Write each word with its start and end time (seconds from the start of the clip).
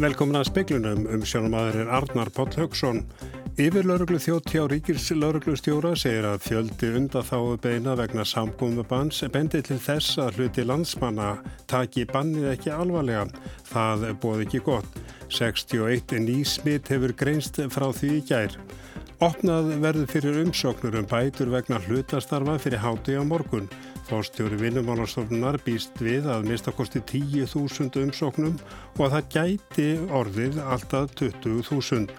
Velkomin 0.00 0.38
að 0.38 0.46
speiklunum 0.48 1.02
um 1.12 1.24
sjónumadurinn 1.26 1.90
Arnar 1.92 2.30
Páll 2.32 2.54
Högson. 2.56 3.02
Yfir 3.60 3.84
lauruglu 3.84 4.16
þjótt 4.16 4.48
hjá 4.54 4.62
Ríkils 4.70 5.10
lauruglustjóra 5.12 5.90
segir 6.00 6.24
að 6.24 6.46
fjöldi 6.46 6.88
undatháðu 6.96 7.58
beina 7.60 7.92
vegna 8.00 8.24
samgóðumabans 8.24 9.20
bendi 9.34 9.60
til 9.60 9.76
þess 9.76 10.16
að 10.24 10.40
hluti 10.40 10.64
landsmanna 10.64 11.34
taki 11.68 12.06
bannið 12.08 12.48
ekki 12.54 12.72
alvarlega. 12.72 13.26
Það 13.68 14.06
bóð 14.24 14.46
ekki 14.46 14.62
gott. 14.64 14.96
61 15.28 16.16
nýsmitt 16.24 16.88
hefur 16.88 17.12
greinst 17.12 17.60
frá 17.74 17.90
því 17.92 18.14
í 18.16 18.24
gær. 18.32 18.56
Opnað 19.22 19.74
verður 19.84 20.08
fyrir 20.10 20.40
umsóknur 20.46 20.96
um 20.98 21.04
bætur 21.06 21.52
vegna 21.52 21.76
hlutastarfa 21.84 22.56
fyrir 22.64 22.80
hátu 22.80 23.20
á 23.20 23.22
morgun. 23.22 23.68
Fórstjóri 24.08 24.58
vinnumálastofnunar 24.60 25.60
býst 25.62 26.00
við 26.02 26.26
að 26.30 26.48
mistakosti 26.50 27.02
10.000 27.06 28.00
umsóknum 28.02 28.56
og 28.98 29.04
að 29.06 29.14
það 29.14 29.28
gæti 29.36 29.88
orðið 30.10 30.58
alltaf 30.64 31.14
20.000. 31.20 32.10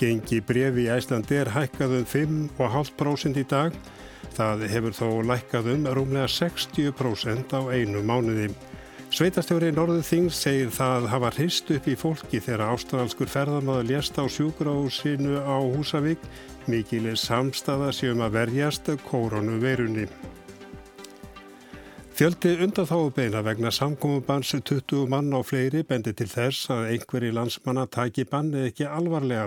Gengi 0.00 0.40
brefi 0.40 0.86
í 0.86 0.90
Æslandi 0.90 1.38
er 1.42 1.52
hækkað 1.54 1.98
um 2.00 2.08
5,5% 2.08 3.40
í 3.40 3.46
dag. 3.48 3.76
Það 4.36 4.66
hefur 4.72 4.96
þó 4.96 5.06
lækkað 5.30 5.70
um 5.74 5.86
rúmlega 5.94 6.30
60% 6.32 7.54
á 7.54 7.60
einu 7.68 8.02
mánuði. 8.02 8.50
Sveitastjóri 9.10 9.72
Norður 9.74 10.04
Þings 10.06 10.36
segir 10.38 10.68
það 10.70 11.08
hafa 11.10 11.32
hrist 11.34 11.70
upp 11.74 11.88
í 11.90 11.96
fólki 11.98 12.38
þegar 12.38 12.76
ástralskur 12.76 13.30
ferðarmáður 13.30 13.88
lést 13.88 14.18
á 14.18 14.24
sjúkrahúsinu 14.30 15.40
á 15.42 15.58
Húsavík. 15.58 16.22
Mikil 16.70 17.08
samstaða 17.18 17.90
séum 17.90 18.22
að 18.22 18.36
verjast 18.38 18.92
kóronu 19.08 19.58
verunni. 19.62 20.06
Fjöldi 22.20 22.50
undanþáubeina 22.60 23.40
vegna 23.40 23.70
samkominnbansi 23.72 24.58
20 24.68 25.06
mann 25.08 25.32
á 25.32 25.40
fleiri 25.40 25.80
bendi 25.88 26.12
til 26.12 26.26
þess 26.28 26.66
að 26.68 26.88
einhverji 26.92 27.30
landsmanna 27.32 27.86
taki 27.88 28.26
banni 28.28 28.66
ekki 28.68 28.84
alvarlega, 28.84 29.46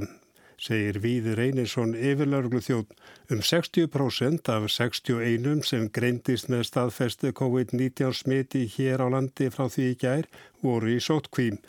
segir 0.57 0.97
Víður 1.03 1.41
Einarsson 1.43 1.93
yfirlauglu 1.93 2.63
þjótt. 2.65 2.95
Um 3.29 3.43
60% 3.45 4.49
af 4.49 4.65
61 4.73 5.61
sem 5.69 5.85
greindist 5.93 6.49
með 6.49 6.63
staðfestu 6.71 7.29
COVID-19 7.37 8.17
smiti 8.23 8.63
hér 8.73 9.05
á 9.05 9.07
landi 9.17 9.51
frá 9.53 9.67
því 9.69 9.85
í 9.91 9.99
gær 10.05 10.31
voru 10.65 10.95
í 10.95 10.97
sótkvím. 10.97 11.61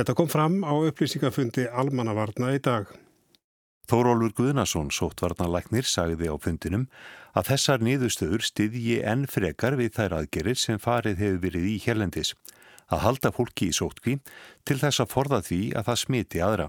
Þetta 0.00 0.16
kom 0.16 0.32
fram 0.32 0.62
á 0.64 0.72
upplýsingafundi 0.72 1.68
almannavarna 1.68 2.54
í 2.56 2.64
dag. 2.70 2.88
Þórólfur 3.88 4.34
Guðnason, 4.36 4.90
sóttvarnalæknir, 4.92 5.86
sagði 5.88 6.28
á 6.28 6.36
fundinum 6.36 6.82
að 7.32 7.54
þessar 7.54 7.84
niðurstöður 7.86 8.44
styðji 8.44 8.98
enn 9.00 9.24
frekar 9.24 9.78
við 9.80 9.94
þær 9.96 10.16
aðgerir 10.18 10.60
sem 10.60 10.82
farið 10.82 11.22
hefur 11.22 11.38
verið 11.46 11.68
í 11.70 11.76
hérlendis. 11.86 12.34
Að 12.92 13.02
halda 13.06 13.32
fólki 13.32 13.70
í 13.70 13.76
sótkví 13.76 14.18
til 14.68 14.76
þess 14.82 15.00
að 15.00 15.12
forða 15.14 15.40
því 15.48 15.60
að 15.72 15.88
það 15.88 16.00
smiti 16.02 16.44
aðra. 16.44 16.68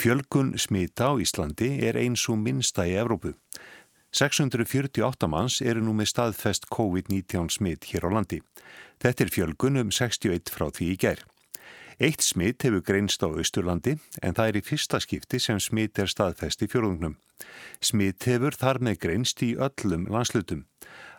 Fjölgun 0.00 0.54
smita 0.56 1.12
á 1.12 1.20
Íslandi 1.20 1.70
er 1.84 2.00
eins 2.00 2.24
og 2.32 2.40
minnsta 2.40 2.88
í 2.88 2.96
Evrópu. 2.96 3.34
648 4.16 5.28
manns 5.28 5.60
eru 5.60 5.84
nú 5.84 5.92
með 5.92 6.14
staðfest 6.14 6.70
COVID-19 6.72 7.52
smit 7.52 7.84
hér 7.92 8.08
á 8.08 8.16
landi. 8.16 8.40
Þetta 9.04 9.26
er 9.26 9.32
fjölgun 9.34 9.80
um 9.84 9.92
61 9.92 10.48
frá 10.56 10.70
því 10.72 10.92
í 10.94 11.00
gerð. 11.04 11.26
Eitt 11.96 12.20
smitt 12.20 12.60
hefur 12.60 12.82
greinst 12.84 13.22
á 13.24 13.28
Östurlandi 13.32 13.94
en 14.20 14.34
það 14.36 14.50
er 14.50 14.56
í 14.58 14.64
fyrsta 14.66 14.98
skipti 15.00 15.38
sem 15.40 15.56
smitt 15.56 15.96
er 15.96 16.10
staðfest 16.12 16.60
í 16.60 16.68
fjörðungnum. 16.68 17.14
Smitt 17.80 18.26
hefur 18.28 18.52
þar 18.52 18.82
með 18.84 18.98
greinst 19.00 19.40
í 19.40 19.54
öllum 19.56 20.04
landslutum. 20.12 20.66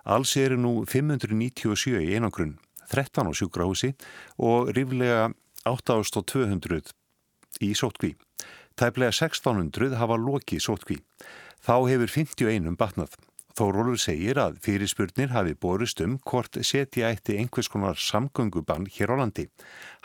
Alls 0.05 0.35
eru 0.37 0.59
nú 0.61 0.73
597 0.85 1.97
í 1.97 2.13
einangrunn, 2.13 2.59
13 2.93 3.25
á 3.25 3.33
sjúkrahúsi 3.33 3.95
og 4.37 4.69
ríflega 4.77 5.31
8200 5.65 6.93
í 7.65 7.73
sótkví. 7.73 8.13
Tæplega 8.77 9.09
1600 9.09 9.97
hafa 9.97 10.19
lokið 10.21 10.61
sótkví. 10.61 10.99
Þá 11.57 11.75
hefur 11.89 12.13
51 12.21 12.77
batnað. 12.77 13.17
Þórólur 13.57 13.97
segir 13.97 14.37
að 14.37 14.59
fyrirspurnir 14.61 15.31
hafi 15.33 15.55
borist 15.57 16.01
um 16.05 16.19
hvort 16.29 16.59
setja 16.61 17.07
eitti 17.09 17.39
einhvers 17.41 17.69
konar 17.73 17.97
samgöngubann 17.97 18.85
hér 18.93 19.09
á 19.09 19.15
landi. 19.17 19.47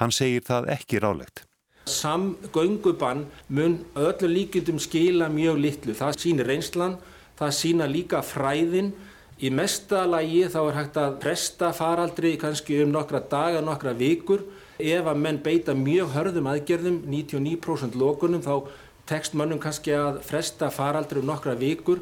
Hann 0.00 0.14
segir 0.14 0.46
það 0.46 0.70
ekki 0.72 1.02
rálegt. 1.04 1.42
Samgöngubann 1.84 3.26
mun 3.52 3.74
öllu 3.92 4.30
líkildum 4.30 4.78
skila 4.80 5.28
mjög 5.28 5.60
litlu. 5.66 5.96
Það 5.98 6.16
sýnir 6.22 6.48
reynslan, 6.48 6.96
það 7.36 7.52
sína 7.58 7.90
líka 7.92 8.22
fræðin. 8.24 8.94
Í 9.42 9.52
mesta 9.52 10.06
lagi 10.08 10.46
þá 10.48 10.60
er 10.62 10.78
hægt 10.78 10.98
að 11.02 11.20
presta 11.20 11.72
faraldri 11.76 12.32
kannski 12.40 12.80
um 12.86 12.96
nokkra 12.96 13.20
daga, 13.20 13.60
nokkra 13.60 13.92
vikur. 13.92 14.46
Ef 14.80 15.04
að 15.04 15.22
menn 15.26 15.42
beita 15.44 15.76
mjög 15.76 16.16
hörðum 16.16 16.48
aðgerðum, 16.54 17.02
99% 17.04 18.00
lókunum, 18.00 18.40
þá 18.40 18.64
tekst 19.04 19.36
mannum 19.36 19.60
kannski 19.60 19.92
að 19.92 20.22
fresta 20.24 20.72
faraldri 20.72 21.20
um 21.20 21.28
nokkra 21.28 21.52
vikur 21.58 22.00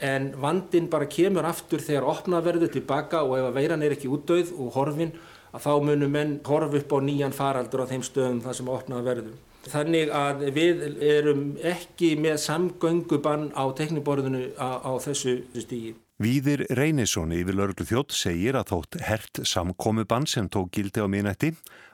en 0.00 0.30
vandin 0.40 0.88
bara 0.90 1.08
kemur 1.10 1.46
aftur 1.48 1.82
þegar 1.82 2.06
opna 2.12 2.40
verður 2.44 2.72
tilbaka 2.74 3.24
og 3.26 3.36
ef 3.38 3.48
að 3.48 3.58
veiran 3.58 3.82
er 3.82 3.96
ekki 3.96 4.10
útdauð 4.12 4.54
og 4.56 4.72
horfin 4.76 5.12
að 5.52 5.64
þá 5.64 5.72
munum 5.88 6.12
menn 6.12 6.34
horfa 6.46 6.80
upp 6.80 6.94
á 6.94 6.98
nýjan 7.02 7.36
faraldur 7.36 7.84
á 7.84 7.90
þeim 7.90 8.04
stöðum 8.06 8.42
þar 8.44 8.58
sem 8.58 8.72
opna 8.72 9.04
verður. 9.04 9.36
Þannig 9.68 10.12
að 10.14 10.44
við 10.56 10.82
erum 11.04 11.42
ekki 11.66 12.14
með 12.20 12.38
samgöngubann 12.44 13.50
á 13.52 13.64
tekniborðinu 13.76 14.52
á, 14.56 14.80
á 14.80 14.92
þessu 15.02 15.42
stígi. 15.56 15.96
Víðir 16.18 16.64
Reynisson 16.74 17.30
yfir 17.30 17.54
lörglu 17.54 17.84
þjótt 17.86 18.14
segir 18.16 18.56
að 18.58 18.72
þótt 18.72 18.96
hert 19.06 19.40
samkomibann 19.46 20.26
sem 20.26 20.48
tók 20.50 20.72
gildi 20.74 21.04
á 21.04 21.06
minnætti 21.06 21.52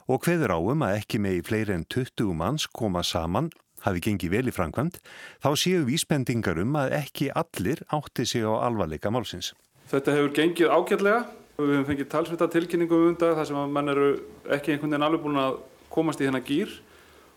og 0.09 0.25
hveður 0.25 0.55
áum 0.57 0.85
að 0.85 1.01
ekki 1.01 1.19
með 1.21 1.37
í 1.37 1.43
fleiri 1.45 1.75
en 1.75 1.85
20 1.93 2.33
manns 2.37 2.65
koma 2.65 3.03
saman 3.05 3.51
hafi 3.85 4.03
gengið 4.03 4.33
vel 4.33 4.49
í 4.49 4.53
framkvæmt, 4.55 4.99
þá 5.43 5.49
séu 5.61 5.85
vísbendingar 5.87 6.59
um 6.61 6.75
að 6.81 6.97
ekki 6.99 7.29
allir 7.37 7.83
átti 7.93 8.25
sig 8.27 8.45
á 8.45 8.53
alvarleika 8.65 9.13
málsins. 9.13 9.53
Þetta 9.91 10.17
hefur 10.17 10.35
gengið 10.39 10.73
ágætlega. 10.73 11.23
Við 11.55 11.71
hefum 11.71 11.87
fengið 11.87 12.09
talsvita 12.11 12.49
tilkynningum 12.51 13.05
um 13.05 13.13
þetta 13.13 13.35
þar 13.37 13.47
sem 13.47 13.59
að 13.61 13.73
mann 13.77 13.91
eru 13.93 14.07
ekki 14.51 14.73
einhvern 14.73 14.91
veginn 14.91 15.07
alveg 15.07 15.21
búin 15.23 15.39
að 15.39 15.59
komast 15.93 16.19
í 16.19 16.27
þennan 16.27 16.43
gýr 16.43 16.73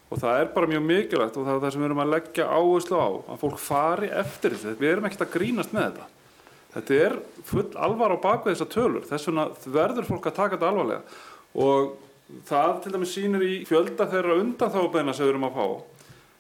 og 0.09 0.23
það 0.23 0.41
er 0.41 0.49
bara 0.55 0.71
mjög 0.71 0.87
mikilvægt 0.89 1.37
og 1.37 1.45
það 1.47 1.53
er 1.53 1.63
það 1.63 1.75
sem 1.75 1.83
við 1.83 1.89
erum 1.89 2.01
að 2.03 2.13
leggja 2.15 2.47
áherslu 2.49 2.99
á, 2.99 3.09
að 3.29 3.43
fólk 3.45 3.61
fari 3.63 4.09
eftir 4.11 4.57
þetta. 4.57 4.81
Við 4.81 4.91
erum 4.91 5.07
ekkert 5.07 5.25
að 5.27 5.35
grínast 5.37 5.77
með 5.77 5.87
þetta. 5.87 6.09
Þetta 6.75 6.99
er 7.05 7.17
full 7.49 7.69
alvar 7.87 8.15
á 8.17 8.25
bakveg 8.25 8.57
þessar 8.57 8.73
tölur, 8.73 9.07
þess 9.09 9.29
vegna 9.29 9.47
verður 9.77 10.09
fólk 10.09 10.29
að 10.29 10.39
taka 10.41 10.57
þetta 10.57 10.73
alvarlega 10.73 11.21
og 11.59 11.95
það 12.49 12.75
til 12.85 12.93
dæmis 12.95 13.15
sínir 13.15 13.45
í 13.45 13.55
fjölda 13.69 14.09
þeirra 14.11 14.41
undan 14.43 14.73
þá 14.75 14.81
beina 14.93 15.15
sem 15.17 15.25
við 15.25 15.33
erum 15.33 15.47
að 15.49 15.57
fá 15.57 15.67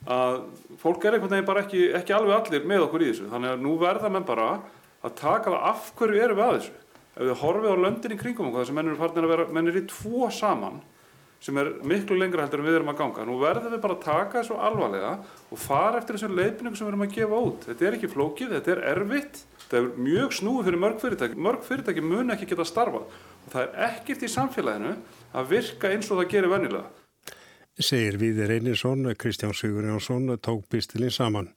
að 0.06 0.36
fólk 0.78 1.04
er 1.04 1.16
einhvern 1.16 1.34
veginn 1.34 1.48
bara 1.48 1.64
ekki, 1.64 1.88
ekki 1.98 2.14
alveg 2.14 2.36
allir 2.36 2.69
með 2.69 2.84
okkur 2.86 3.04
í 3.04 3.09
þessu. 3.10 3.31
Þannig 3.32 3.54
að 3.54 3.64
nú 3.64 3.72
verða 3.81 4.10
menn 4.12 4.28
bara 4.28 4.50
að 5.03 5.16
taka 5.19 5.50
það 5.50 5.66
af 5.72 5.88
hverju 5.98 6.22
eru 6.22 6.36
við 6.38 6.44
að 6.44 6.54
þessu? 6.59 6.76
Ef 7.19 7.25
við 7.26 7.41
horfið 7.42 7.75
á 7.75 7.82
löndin 7.82 8.14
í 8.14 8.20
kringum 8.20 8.48
okkur 8.48 8.62
þess 8.62 8.72
að 8.72 8.78
menn 8.78 8.92
eru 8.92 9.00
farin 9.00 9.26
að 9.26 9.32
vera 9.34 9.48
menn 9.56 9.70
eru 9.72 9.82
í 9.82 9.91
tvo 9.91 10.31
saman 10.31 10.78
sem 11.42 11.59
er 11.60 11.70
miklu 11.86 12.16
lengra 12.19 12.42
heldur 12.42 12.62
en 12.62 12.66
við 12.66 12.78
erum 12.78 12.91
að 12.92 12.98
ganga. 12.98 13.26
Nú 13.26 13.36
verðum 13.42 13.75
við 13.75 13.82
bara 13.82 13.94
að 13.94 14.06
taka 14.06 14.41
þessu 14.41 14.59
alvarlega 14.69 15.12
og 15.50 15.60
fara 15.62 16.00
eftir 16.00 16.19
þessu 16.19 16.30
leifningu 16.34 16.78
sem 16.78 16.86
við 16.86 16.92
erum 16.92 17.04
að 17.06 17.15
gefa 17.15 17.42
út. 17.47 17.66
Þetta 17.69 17.86
er 17.86 17.98
ekki 17.98 18.10
flókið, 18.15 18.54
þetta 18.56 18.75
er 18.75 18.84
erfitt 18.94 19.42
þetta 19.69 19.80
er 19.82 19.88
mjög 20.09 20.34
snúið 20.38 20.69
fyrir 20.69 20.82
mörg 20.82 21.03
fyrirtæki. 21.03 21.42
Mörg 21.47 21.66
fyrirtæki 21.66 22.03
mun 22.03 22.34
ekki 22.34 22.48
geta 22.50 22.66
starfað. 22.66 23.10
Og 23.44 23.53
það 23.54 23.66
er 23.66 23.91
ekkert 23.92 24.25
í 24.25 24.32
samfélaginu 24.32 24.94
að 25.38 25.53
virka 25.53 25.92
eins 25.92 26.10
og 26.10 26.22
það 26.22 26.32
gerir 26.34 26.54
vennilega 26.54 27.07
segir 27.78 28.19
Víðir 28.19 28.50
Einarsson, 28.50 29.06
Kristján 29.19 29.55
Sigur 29.55 29.84
Jónsson 29.84 30.39
tók 30.41 30.66
pistilinn 30.69 31.11
saman. 31.15 31.49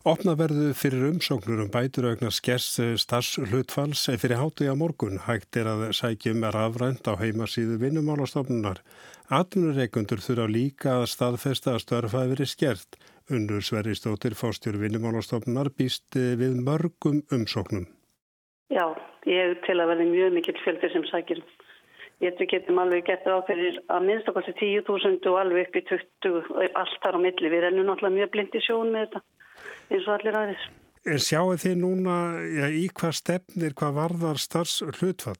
Opna 0.00 0.32
verðu 0.32 0.70
fyrir 0.72 1.10
umsóknur 1.10 1.60
um 1.60 1.68
bætur 1.68 2.06
aukna 2.08 2.30
skers 2.32 2.78
starfslutfalls 3.02 4.06
fyrir 4.22 4.40
hátu 4.40 4.64
í 4.64 4.70
að 4.72 4.78
morgun. 4.80 5.18
Hægt 5.26 5.58
er 5.60 5.68
að 5.68 5.82
sækjum 5.98 6.44
er 6.48 6.56
afrænt 6.56 7.04
á 7.04 7.20
heimasíðu 7.20 7.76
vinnumálastofnunar. 7.82 8.80
Atvinnureikundur 9.28 10.24
þurfa 10.24 10.48
líka 10.48 10.94
að 11.02 11.10
staðfesta 11.12 11.74
að 11.74 11.84
störfaði 11.84 12.32
verið 12.32 12.52
skert. 12.54 13.00
Undur 13.28 13.60
Sveristóttir 13.60 14.36
fórstjur 14.40 14.80
vinnumálastofnunar 14.80 15.68
býst 15.76 16.16
við 16.16 16.56
mörgum 16.64 17.20
umsóknum. 17.28 17.84
Já, 18.72 18.86
ég 19.28 19.60
til 19.66 19.76
að 19.82 19.92
verði 19.92 20.08
mjög 20.14 20.36
mikill 20.38 20.60
fjöldur 20.64 20.96
sem 20.96 21.04
sækjum. 21.12 21.44
Við 22.20 22.42
getum 22.50 22.78
alveg 22.82 23.06
gett 23.08 23.24
áferðir 23.24 23.78
að 23.88 24.04
minnstakosti 24.04 24.52
10.000 24.60 25.30
og 25.30 25.38
alveg 25.40 25.68
upp 25.70 25.78
í 25.80 25.82
20, 25.88 26.50
allt 26.76 26.98
þar 27.00 27.16
á 27.16 27.20
milli. 27.24 27.48
Við 27.48 27.62
rennum 27.64 27.88
náttúrulega 27.88 28.18
mjög 28.18 28.32
blindi 28.34 28.60
sjón 28.60 28.92
með 28.92 29.06
þetta 29.06 29.22
eins 29.90 30.06
og 30.06 30.14
allir 30.18 30.38
aðeins. 30.40 30.66
Er 31.08 31.22
sjáu 31.24 31.54
þið 31.56 31.76
núna 31.80 32.16
já, 32.44 32.66
í 32.76 32.84
hvað 32.92 33.14
stefnir, 33.16 33.72
hvað 33.78 33.96
varðar 33.96 34.40
starfs 34.42 34.82
hlutfall? 34.98 35.38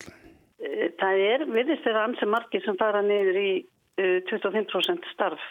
Eh, 0.64 0.86
það 1.00 1.24
er, 1.26 1.44
viðist 1.52 1.84
þeirra 1.84 2.06
ansi 2.08 2.28
margir 2.32 2.64
sem 2.64 2.78
fara 2.80 3.02
niður 3.04 3.40
í 3.40 3.50
25% 4.30 5.04
eh, 5.04 5.12
starf. 5.12 5.44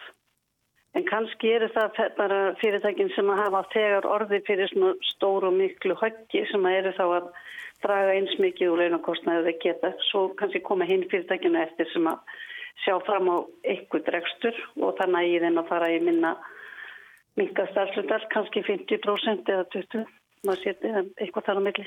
En 0.98 1.06
kannski 1.06 1.52
eru 1.54 1.70
það 1.76 2.00
bara 2.18 2.40
fyrirtækin 2.58 3.12
sem 3.14 3.30
að 3.30 3.44
hafa 3.44 3.62
þegar 3.76 4.08
orði 4.10 4.42
fyrir 4.48 4.74
stóru 5.12 5.52
og 5.52 5.60
miklu 5.60 5.94
höggi 6.00 6.42
sem 6.50 6.66
að 6.66 6.78
eru 6.80 6.94
þá 6.98 7.06
að 7.06 7.28
draga 7.84 8.14
eins 8.16 8.36
mikið 8.42 8.74
úr 8.74 8.84
launakostnaðu 8.84 9.48
þeir 9.48 9.60
geta. 9.64 9.92
Svo 10.10 10.28
kannski 10.40 10.62
koma 10.66 10.88
hinn 10.90 11.08
fyrirtækinu 11.12 11.62
eftir 11.62 11.90
sem 11.94 12.08
að 12.10 12.38
sjá 12.84 12.96
fram 13.08 13.30
á 13.32 13.38
ykkur 13.76 14.06
dregstur 14.08 14.56
og 14.80 14.96
þannig 15.00 15.20
að 15.20 15.34
ég 15.34 15.46
þinn 15.46 15.62
að 15.62 15.70
fara 15.72 15.92
í 15.92 16.00
minna 16.04 16.34
minga 17.40 17.68
starfslutar, 17.72 18.26
kannski 18.34 18.64
50% 18.68 19.52
eða 19.54 19.68
20%, 19.76 20.18
maður 20.48 20.66
seti 20.66 20.92
eitthvað 21.22 21.48
þar 21.48 21.62
á 21.62 21.64
milli. 21.68 21.86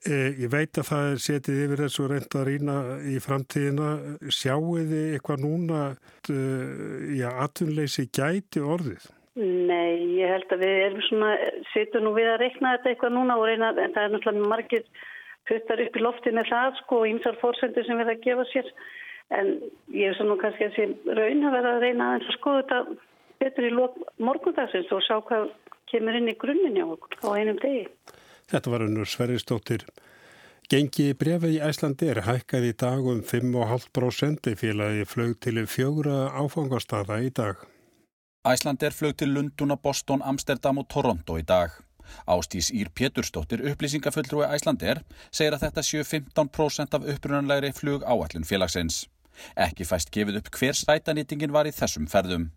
E, 0.00 0.16
ég 0.40 0.48
veit 0.48 0.78
að 0.80 0.86
það 0.88 1.06
er 1.10 1.22
setið 1.26 1.62
yfir 1.66 1.82
þessu 1.84 2.06
reynd 2.08 2.36
að 2.40 2.46
rýna 2.48 2.76
í 3.04 3.16
framtíðina. 3.20 3.88
Sjáu 4.32 4.78
þið 4.78 4.94
eitthvað 5.00 5.42
núna 5.44 5.80
að 6.30 7.40
atvinnleysi 7.44 8.06
gæti 8.08 8.64
orðið? 8.64 9.10
Nei, 9.40 10.18
ég 10.18 10.28
held 10.28 10.50
að 10.52 10.64
við 10.66 10.78
erum 10.84 11.04
svona, 11.06 11.30
setjum 11.72 12.04
nú 12.04 12.10
við 12.12 12.28
að 12.28 12.42
reikna 12.42 12.74
þetta 12.74 12.90
eitthvað 12.90 13.14
núna 13.14 13.36
og 13.40 13.46
reyna, 13.48 13.70
en 13.72 13.94
það 13.94 14.02
er 14.02 14.12
náttúrulega 14.14 14.50
margir 14.52 15.06
puttar 15.48 15.80
upp 15.86 15.96
í 15.96 16.02
lofti 16.04 16.32
með 16.36 16.50
það 16.50 16.76
sko 16.82 16.98
og 17.00 17.08
ímsar 17.08 17.38
fórsendur 17.40 17.86
sem 17.86 18.00
verða 18.00 18.16
að 18.18 18.26
gefa 18.26 18.44
sér. 18.50 18.68
En 19.38 19.48
ég 19.94 20.10
er 20.10 20.18
svona 20.18 20.36
kannski 20.42 20.66
að 20.66 20.76
sé 20.76 20.86
raun 21.16 21.46
að 21.46 21.56
verða 21.56 21.72
að 21.76 21.86
reyna 21.86 22.10
að 22.16 22.28
skoða 22.36 22.60
þetta 22.60 22.80
betur 23.40 23.68
í 23.70 23.72
morgundagsins 24.28 24.92
og 24.92 25.02
sjá 25.06 25.16
hvað 25.30 25.48
kemur 25.90 26.20
inn 26.20 26.30
í 26.30 26.36
grunninn 26.38 26.78
á 26.84 27.28
einum 27.32 27.58
degi. 27.62 27.86
Þetta 28.50 28.74
var 28.74 28.84
unnur 28.84 29.08
Sverrisdóttir. 29.08 29.86
Gengi 30.70 31.12
brefi 31.18 31.56
í 31.56 31.62
Æslandi 31.66 32.12
er 32.12 32.26
hækkað 32.28 32.68
í 32.68 32.76
dag 32.78 33.06
um 33.08 33.24
5,5% 33.26 34.52
félagi 34.60 35.06
flög 35.08 35.38
til 35.42 35.64
fjögra 35.66 36.28
áfangastada 36.36 37.22
í 37.24 37.32
dag. 37.34 37.69
Æsland 38.48 38.82
er 38.82 38.90
flög 38.90 39.18
til 39.18 39.28
Lunduna, 39.28 39.74
Boston, 39.74 40.22
Amsterdam 40.24 40.78
og 40.78 40.86
Toronto 40.88 41.34
í 41.36 41.42
dag. 41.44 41.74
Ástís 42.24 42.70
Ír 42.72 42.88
Pétursdóttir, 42.88 43.60
upplýsingafulltrúi 43.68 44.46
Æslandir, 44.48 45.02
segir 45.28 45.52
að 45.52 45.66
þetta 45.66 45.84
séu 45.84 46.06
15% 46.08 46.96
af 46.96 47.04
upprunanlegri 47.04 47.74
flug 47.76 48.00
áallun 48.08 48.48
félagsins. 48.48 49.02
Ekki 49.60 49.84
fæst 49.84 50.08
gefið 50.16 50.40
upp 50.40 50.48
hver 50.56 50.72
sætanýtingin 50.72 51.52
var 51.52 51.68
í 51.68 51.74
þessum 51.76 52.08
ferðum. 52.08 52.48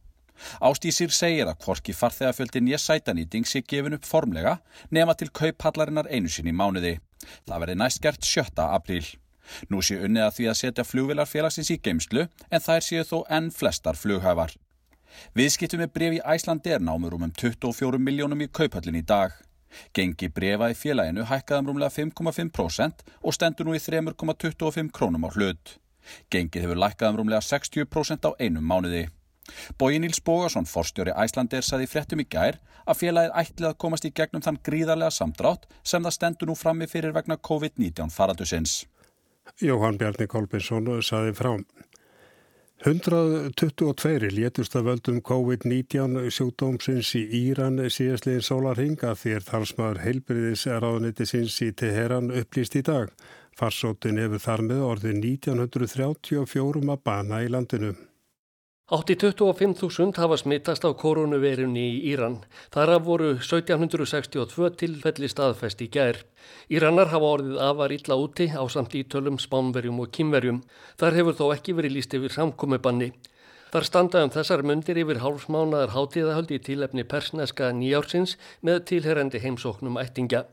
Ástísir 0.64 1.12
segir 1.12 1.52
að 1.52 1.60
hvorki 1.66 1.92
farþegafjöldin 1.92 2.72
ég 2.72 2.80
sætanýting 2.80 3.44
sé 3.44 3.60
gefin 3.68 4.00
upp 4.00 4.08
formlega 4.08 4.62
nema 4.90 5.20
til 5.20 5.36
kauphallarinnar 5.36 6.08
einu 6.08 6.32
sinni 6.32 6.56
í 6.56 6.60
mánuði. 6.64 6.96
Það 7.44 7.60
verði 7.60 7.80
næst 7.84 8.00
gert 8.00 8.24
7. 8.24 8.56
apríl. 8.72 9.04
Nú 9.68 9.84
sé 9.84 10.00
unnið 10.00 10.30
að 10.30 10.36
því 10.38 10.48
að 10.48 10.62
setja 10.64 10.88
flugvilar 10.88 11.28
félagsins 11.28 11.76
í 11.76 11.82
geimslu 11.84 12.30
en 12.50 12.70
þær 12.72 12.88
séu 12.88 13.04
þó 13.04 13.26
enn 13.28 13.52
flestar 13.52 14.00
flughæfar. 14.00 14.56
Viðskiptum 15.38 15.84
með 15.84 15.94
bref 15.96 16.18
í 16.18 16.22
Æslandi 16.36 16.74
er 16.76 16.84
námur 16.84 17.16
um 17.18 17.26
24 17.30 18.00
miljónum 18.02 18.44
í 18.46 18.50
kauphallin 18.52 19.00
í 19.00 19.06
dag. 19.06 19.34
Gengi 19.94 20.30
brefa 20.30 20.70
í 20.70 20.78
félaginu 20.78 21.26
hækkaðum 21.30 21.72
rúmlega 21.72 21.94
5,5% 21.96 23.06
og 23.22 23.36
stendur 23.36 23.68
nú 23.68 23.78
í 23.78 23.82
3,25 23.82 24.92
krónum 24.94 25.26
á 25.26 25.30
hlut. 25.34 25.78
Gengið 26.30 26.68
hefur 26.68 26.82
lækkaðum 26.84 27.22
rúmlega 27.22 27.42
60% 27.46 28.28
á 28.28 28.32
einum 28.40 28.66
mánuði. 28.68 29.08
Bói 29.80 30.00
Níls 30.00 30.22
Bógarsson, 30.24 30.68
forstjóri 30.68 31.12
Æslandir, 31.20 31.66
saði 31.68 31.88
fréttum 31.92 32.22
í 32.24 32.28
gær 32.32 32.60
að 32.88 33.00
félagið 33.02 33.34
ætlið 33.42 33.70
að 33.70 33.80
komast 33.84 34.08
í 34.08 34.14
gegnum 34.16 34.44
þann 34.44 34.60
gríðarlega 34.64 35.12
samdrátt 35.12 35.68
sem 35.84 36.04
það 36.04 36.16
stendur 36.18 36.52
nú 36.52 36.56
frammi 36.56 36.88
fyrir 36.88 37.16
vegna 37.16 37.40
COVID-19 37.50 38.14
faradusins. 38.14 38.84
Jóhann 39.60 40.00
Bjarni 40.00 40.30
Kolbinsson 40.32 40.88
saði 41.04 41.36
frá. 41.36 41.58
122 42.82 44.30
létust 44.30 44.76
af 44.76 44.84
völdum 44.84 45.22
COVID-19 45.22 46.30
sjúkdómsins 46.36 47.14
í 47.16 47.22
Íran 47.46 47.78
síðastliðin 47.88 48.44
sólarhinga 48.44 49.14
því 49.16 49.36
er 49.38 49.46
þalsmaður 49.48 50.02
heilbriðis 50.04 50.66
ráðniti 50.84 51.28
sinns 51.30 51.60
í 51.64 51.70
Teheran 51.72 52.34
upplýst 52.34 52.76
í 52.76 52.82
dag. 52.84 53.14
Farsóttin 53.56 54.20
hefur 54.20 54.44
þar 54.44 54.66
með 54.68 54.82
orðið 54.90 55.22
1934 55.22 56.84
að 56.98 57.06
bana 57.08 57.44
í 57.46 57.54
landinu. 57.54 57.94
Átti 58.92 59.16
25.000 59.16 60.18
hafa 60.20 60.36
smittast 60.36 60.84
á 60.84 60.92
koronaveirunni 60.92 61.84
í 61.88 62.00
Íran. 62.12 62.42
Þar 62.76 62.90
af 62.98 63.06
voru 63.06 63.30
1762 63.38 64.74
tilfelli 64.76 65.30
staðfest 65.32 65.80
í 65.86 65.88
gær. 65.88 66.20
Íranar 66.68 67.08
hafa 67.14 67.30
orðið 67.38 67.62
afar 67.64 67.94
illa 67.96 68.18
úti 68.20 68.50
á 68.52 68.60
samt 68.68 68.92
ítölum, 69.00 69.40
spánverjum 69.40 70.02
og 70.04 70.12
kýmverjum. 70.12 70.60
Þar 71.00 71.16
hefur 71.16 71.38
þó 71.40 71.46
ekki 71.56 71.78
verið 71.80 71.96
líst 71.96 72.18
yfir 72.20 72.36
samkomiðbanni. 72.36 73.14
Þar 73.74 73.86
standaðum 73.88 74.32
þessar 74.36 74.62
myndir 74.70 74.98
yfir 75.02 75.18
hálfsmánaðar 75.24 75.96
hátíðahöldi 75.96 76.60
í 76.60 76.62
tílefni 76.62 77.04
persneska 77.10 77.72
nýjársins 77.74 78.36
með 78.62 78.84
tilherrendi 78.92 79.40
heimsóknum 79.42 79.98
ættinga. 79.98 80.44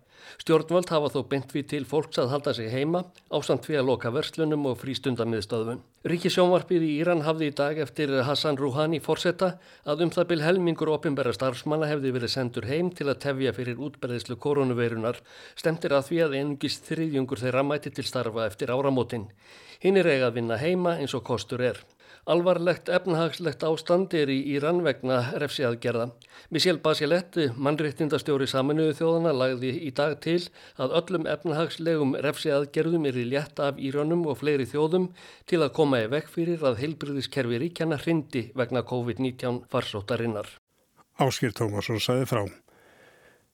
Stjórnvöld 0.40 0.88
hafa 0.88 1.10
þó 1.12 1.18
beint 1.28 1.52
við 1.52 1.66
til 1.68 1.80
fólks 1.90 2.16
að 2.22 2.30
halda 2.32 2.54
sig 2.56 2.70
heima 2.72 3.02
ásand 3.28 3.68
við 3.68 3.82
að 3.82 3.90
loka 3.90 4.14
verslunum 4.14 4.64
og 4.70 4.78
frístundamiðstöðun. 4.80 5.84
Ríkisjónvarpið 6.08 6.88
í 6.88 6.90
Íran 7.02 7.26
hafði 7.28 7.50
í 7.50 7.56
dag 7.60 7.82
eftir 7.84 8.14
Hassan 8.24 8.56
Rouhani 8.56 9.02
fórsetta 9.04 9.52
að 9.84 10.06
um 10.06 10.16
það 10.16 10.28
byl 10.32 10.40
helmingur 10.46 10.94
ofinbæra 10.96 11.36
starfsmanna 11.36 11.92
hefði 11.92 12.16
verið 12.16 12.34
sendur 12.38 12.70
heim 12.72 12.88
til 12.88 13.10
að 13.12 13.20
tefja 13.26 13.52
fyrir 13.52 13.84
útberðislu 13.84 14.40
koronaveirunar. 14.40 15.20
Stemtir 15.60 15.92
að 15.92 16.08
því 16.08 16.24
að 16.24 16.40
engist 16.40 16.88
þriðjungur 16.88 17.44
þeirra 17.44 17.68
mæti 17.68 17.92
til 17.92 18.08
starfa 18.08 18.48
eftir 18.48 18.72
áramótin. 18.72 19.28
Hinn 19.84 20.00
er 20.00 20.08
eiga 20.08 20.32
að 20.32 20.40
vinna 20.40 20.56
heima 20.56 20.96
eins 20.96 21.12
og 21.12 21.28
kostur 21.28 21.68
er. 21.68 21.84
Alvarlegt 22.28 22.90
efnahagslegt 22.92 23.62
ástand 23.64 24.12
er 24.14 24.28
í 24.28 24.36
Íran 24.52 24.82
vegna 24.84 25.22
refsiaðgerða. 25.40 26.10
Michel 26.52 26.76
Bachelet, 26.84 27.38
mannréttindastjóri 27.56 28.48
saminuðu 28.50 28.96
þjóðana, 28.98 29.32
lagði 29.32 29.72
í 29.88 29.90
dag 29.96 30.18
til 30.20 30.38
að 30.76 30.96
öllum 31.00 31.28
efnahagslegum 31.32 32.16
refsiaðgerðum 32.26 33.08
er 33.08 33.20
í 33.22 33.26
létt 33.32 33.62
af 33.64 33.80
Íranum 33.80 34.26
og 34.28 34.40
fleiri 34.42 34.68
þjóðum 34.68 35.10
til 35.48 35.62
að 35.64 35.74
koma 35.80 36.04
í 36.04 36.10
vekk 36.12 36.32
fyrir 36.36 36.64
að 36.68 36.82
heilbriðiskerfi 36.84 37.62
ríkjana 37.64 38.00
hrindi 38.04 38.50
vegna 38.54 38.84
COVID-19 38.84 39.64
farsóttarinnar. 39.72 40.50
Áskir 41.20 41.56
Tómasson 41.56 42.00
saði 42.00 42.28
frá. 42.28 42.44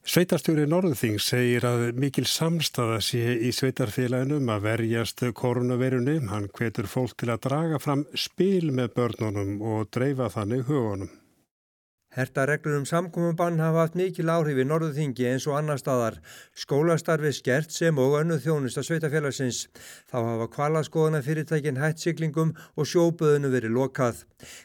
Sveitarstjóri 0.06 0.68
Norðuþing 0.70 1.16
segir 1.18 1.64
að 1.66 1.80
mikil 1.98 2.22
samstaða 2.30 3.00
sé 3.02 3.32
í 3.42 3.48
sveitarfélaginu 3.50 4.38
að 4.54 4.62
verjast 4.68 5.24
koronavirunni. 5.34 6.20
Hann 6.30 6.46
hvetur 6.54 6.86
fólk 6.86 7.16
til 7.18 7.32
að 7.34 7.40
draga 7.48 7.80
fram 7.82 8.04
spil 8.14 8.70
með 8.70 8.92
börnunum 9.00 9.56
og 9.66 9.88
dreifa 9.90 10.30
þannig 10.30 10.62
hugunum. 10.70 11.10
Herta 12.16 12.46
reglur 12.48 12.78
um 12.78 12.84
samkominnbann 12.88 13.58
hafa 13.60 13.82
haft 13.82 13.96
mikil 14.00 14.30
áhrif 14.32 14.56
í 14.56 14.64
Norðuþingi 14.64 15.26
eins 15.28 15.44
og 15.50 15.58
annar 15.58 15.76
staðar. 15.76 16.14
Skólastarfið 16.56 17.34
skert 17.36 17.74
sem 17.74 17.98
og 18.00 18.14
önnu 18.22 18.38
þjónust 18.40 18.80
að 18.80 18.86
sveitafélagsins. 18.88 19.58
Þá 20.08 20.16
hafa 20.22 20.46
kvalaskoðana 20.54 21.20
fyrirtækin 21.26 21.76
hætt 21.76 22.00
siglingum 22.00 22.54
og 22.72 22.88
sjóbuðinu 22.88 23.50
verið 23.52 23.76
lokað. 23.76 24.22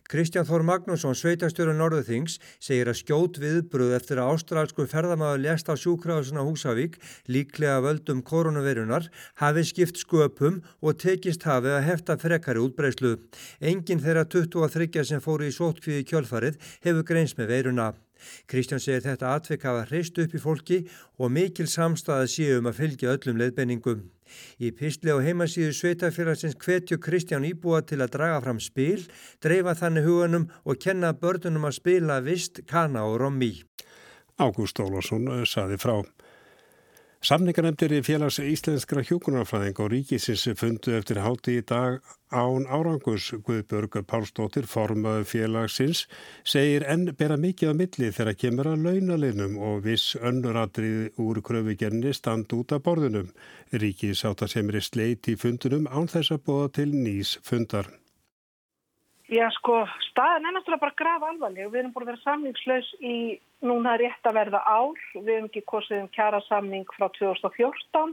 Kristján 0.07 0.47
Þór 0.47 0.63
Magnússon, 0.67 1.15
sveitastjóru 1.15 1.73
Norðuþings, 1.75 2.37
segir 2.63 2.87
að 2.91 3.01
skjót 3.01 3.41
viðbröð 3.43 3.97
eftir 3.99 4.19
að 4.23 4.31
ástralsku 4.37 4.87
ferðamaður 4.91 5.43
lest 5.43 5.67
á 5.71 5.75
sjúkráðsuna 5.79 6.43
Húsavík, 6.47 6.97
líklega 7.31 7.79
völdum 7.83 8.23
koronavirunar, 8.23 9.07
hafi 9.43 9.65
skipt 9.67 9.99
sköpum 9.99 10.59
og 10.79 10.99
tekist 11.03 11.43
hafi 11.47 11.71
að 11.71 11.87
hefta 11.87 12.15
frekari 12.19 12.63
útbreyslu. 12.63 13.17
Engin 13.59 14.03
þeirra 14.03 14.23
23 14.27 15.07
sem 15.07 15.23
fóru 15.23 15.47
í 15.47 15.55
sótkvíði 15.55 16.07
kjölfarið 16.11 16.59
hefur 16.87 17.07
greins 17.07 17.35
með 17.41 17.53
veiruna. 17.55 17.91
Kristján 18.49 18.81
segir 18.81 19.01
þetta 19.01 19.33
atvek 19.35 19.63
hafa 19.65 19.85
hreist 19.89 20.17
upp 20.21 20.33
í 20.37 20.41
fólki 20.41 20.79
og 21.17 21.31
mikil 21.33 21.67
samstæða 21.69 22.27
séum 22.29 22.69
að 22.69 22.77
fylgja 22.79 23.15
öllum 23.15 23.39
leiðbenningum. 23.41 24.03
Í 24.61 24.71
písli 24.77 25.11
á 25.11 25.17
heimasíðu 25.19 25.73
sveitafélagsins 25.75 26.55
hvetju 26.61 26.99
Kristján 27.03 27.47
Íbúa 27.47 27.81
til 27.83 27.99
að 27.99 28.13
draga 28.15 28.39
fram 28.45 28.61
spil, 28.63 29.03
dreifa 29.43 29.75
þannig 29.75 30.07
hugunum 30.07 30.47
og 30.63 30.79
kenna 30.79 31.11
börnunum 31.17 31.67
að 31.67 31.79
spila 31.81 32.21
vist, 32.23 32.63
kana 32.69 33.03
og 33.09 33.19
rommi. 33.25 33.53
Ágúst 34.39 34.79
Ólásson 34.79 35.27
eh, 35.27 35.45
saði 35.45 35.77
frá. 35.81 35.99
Samningarnemdir 37.21 37.91
í 37.93 37.99
félags 38.01 38.39
íslenskra 38.41 39.03
hjókunarfræðing 39.05 39.77
og 39.83 39.91
ríkisins 39.93 40.47
fundu 40.57 40.95
eftir 40.97 41.19
háti 41.21 41.59
í 41.59 41.65
dag 41.69 41.99
án 42.33 42.65
árangus 42.65 43.27
Guðbjörg 43.45 43.99
Pálsdóttir 44.09 44.65
formaðu 44.65 45.27
félagsins 45.29 46.07
segir 46.41 46.87
enn 46.89 47.13
bera 47.19 47.37
mikið 47.37 47.77
á 47.77 47.79
milli 47.83 48.09
þegar 48.17 48.39
kemur 48.41 48.71
að 48.73 48.87
launalinnum 48.87 49.61
og 49.61 49.85
viss 49.85 50.17
önnuradrið 50.17 51.21
úr 51.21 51.43
kröfugerni 51.45 52.17
stand 52.17 52.57
út 52.57 52.73
af 52.73 52.81
borðunum. 52.89 53.29
Ríkis 53.69 54.25
átt 54.25 54.41
að 54.41 54.55
semri 54.57 54.81
sleit 54.81 55.29
í 55.29 55.37
fundunum 55.37 55.85
án 55.93 56.09
þess 56.09 56.33
að 56.33 56.47
bóða 56.49 56.77
til 56.81 56.89
nýs 56.89 57.37
fundar. 57.45 58.00
Já 59.31 59.45
sko, 59.55 59.85
staðan 60.09 60.49
er 60.49 60.55
náttúrulega 60.57 60.81
bara 60.81 60.97
graf 60.99 61.21
alvarleg. 61.23 61.69
Við 61.71 61.79
erum 61.79 61.93
búin 61.95 62.03
að 62.03 62.09
vera 62.09 62.19
samningslaus 62.25 62.89
í 62.99 63.15
núna 63.63 63.93
rétt 64.01 64.27
að 64.27 64.35
verða 64.41 64.59
ár. 64.67 64.99
Við 65.13 65.29
hefum 65.31 65.47
ekki 65.47 65.61
kosið 65.71 66.01
um 66.01 66.09
kjara 66.17 66.41
samning 66.49 66.83
frá 66.97 67.05
2014. 67.15 68.11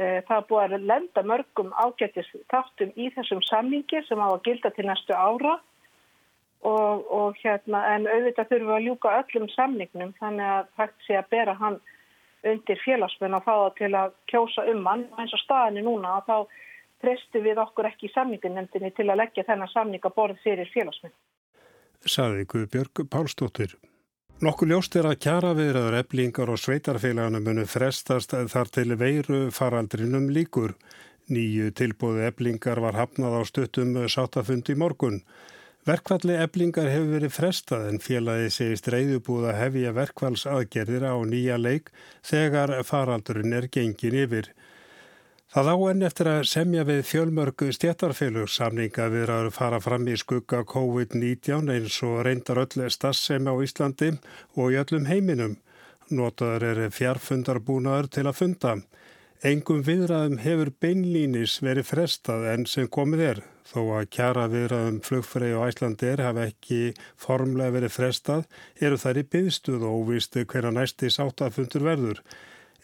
Eh, 0.00 0.22
það 0.24 0.38
er 0.38 0.48
búin 0.48 0.78
að 0.78 0.88
lenda 0.88 1.26
mörgum 1.28 1.76
ágættis 1.76 2.32
þáttum 2.48 2.96
í 2.96 3.10
þessum 3.12 3.44
samningi 3.50 4.00
sem 4.08 4.24
á 4.24 4.32
að 4.32 4.40
gilda 4.48 4.72
til 4.72 4.88
næstu 4.88 5.12
ára. 5.12 5.58
Og, 6.64 7.04
og 7.12 7.36
hérna, 7.44 7.84
en 7.92 8.08
auðvitað 8.08 8.48
þurfum 8.48 8.70
við 8.70 8.78
að 8.78 8.86
ljúka 8.88 9.16
öllum 9.20 9.48
samningnum 9.52 10.14
þannig 10.22 10.52
að 10.54 10.70
hægt 10.80 11.04
sé 11.04 11.18
að 11.20 11.32
bera 11.36 11.60
hann 11.60 11.82
undir 12.48 12.80
félagsmenn 12.80 13.36
og 13.36 13.44
fá 13.44 13.52
það 13.52 13.74
til 13.82 13.96
að 14.00 14.16
kjósa 14.32 14.70
um 14.72 14.86
hann. 14.88 15.04
En 15.12 15.26
eins 15.26 15.36
og 15.36 15.44
staðinni 15.44 15.84
núna 15.84 16.22
þá 16.24 16.46
treystu 17.02 17.42
við 17.44 17.60
okkur 17.62 17.88
ekki 17.90 18.08
í 18.08 18.12
samningunemdini 18.14 18.92
til 18.96 19.08
að 19.08 19.20
leggja 19.22 19.46
þennan 19.48 19.72
samning 19.72 20.04
að 20.04 20.16
borð 20.18 20.44
fyrir 20.44 20.70
félagsmynd. 20.74 21.16
Saði 22.04 22.44
Guðbjörg 22.50 23.06
Pálsdóttir. 23.10 23.74
Nokkur 24.44 24.68
ljóst 24.68 24.96
er 24.98 25.06
að 25.08 25.20
kjara 25.24 25.54
viðraður 25.56 25.96
eblingar 26.00 26.50
og 26.50 26.58
sveitarfélaganum 26.60 27.44
munu 27.46 27.64
frestast 27.70 28.34
þar 28.34 28.70
til 28.74 28.90
veiru 29.00 29.46
faraldrinum 29.54 30.26
líkur. 30.34 30.74
Nýju 31.30 31.70
tilbúðu 31.78 32.26
eblingar 32.26 32.82
var 32.84 32.98
hafnað 32.98 33.38
á 33.38 33.42
stuttum 33.48 33.94
sáttafundi 34.10 34.74
morgun. 34.76 35.22
Verkvalli 35.84 36.36
eblingar 36.40 36.90
hefur 36.90 37.14
verið 37.14 37.32
frestað 37.36 37.86
en 37.90 38.02
félagi 38.02 38.50
segist 38.52 38.90
reyðubúð 38.92 39.50
að 39.50 39.58
hefja 39.62 39.94
verkvallsaðgerðir 39.96 41.06
á 41.08 41.14
nýja 41.28 41.58
leik 41.60 41.90
þegar 42.24 42.74
faraldurinn 42.88 43.52
er 43.52 43.70
gengin 43.72 44.16
yfir. 44.26 44.50
Það 45.54 45.68
á 45.70 45.76
enn 45.86 46.00
eftir 46.02 46.26
að 46.26 46.46
semja 46.50 46.82
við 46.82 47.04
fjölmörgu 47.06 47.68
stjættarfélug 47.76 48.48
samninga 48.50 49.04
við 49.12 49.30
að 49.30 49.48
fara 49.54 49.78
fram 49.78 50.08
í 50.10 50.16
skugga 50.18 50.64
COVID-19 50.66 51.68
eins 51.70 51.98
og 52.02 52.24
reyndar 52.26 52.58
öll 52.64 52.88
stassemi 52.90 53.52
á 53.52 53.62
Íslandi 53.62 54.08
og 54.58 54.72
í 54.74 54.80
öllum 54.80 55.04
heiminum. 55.06 55.52
Notaður 56.10 56.64
er 56.72 56.90
fjarfundarbúnaður 56.96 58.08
til 58.16 58.24
að 58.26 58.38
funda. 58.40 58.72
Engum 59.46 59.84
viðræðum 59.86 60.40
hefur 60.42 60.72
beinlínis 60.82 61.54
verið 61.62 61.86
frestað 61.86 62.48
enn 62.50 62.66
sem 62.66 62.88
komið 62.90 63.22
er. 63.28 63.42
Þó 63.70 63.80
að 64.00 64.08
kjara 64.16 64.48
viðræðum 64.50 64.98
flugfrei 65.06 65.52
og 65.52 65.68
æslandir 65.68 66.24
hafa 66.24 66.48
ekki 66.48 66.80
formlega 67.14 67.76
verið 67.76 67.94
frestað 67.94 68.42
eru 68.82 68.98
þær 68.98 69.22
í 69.22 69.24
byggstuð 69.36 69.86
og 69.86 70.02
óvistu 70.02 70.42
hverja 70.50 70.74
næsti 70.74 71.12
sáttafundur 71.14 71.86
verður. 71.86 72.24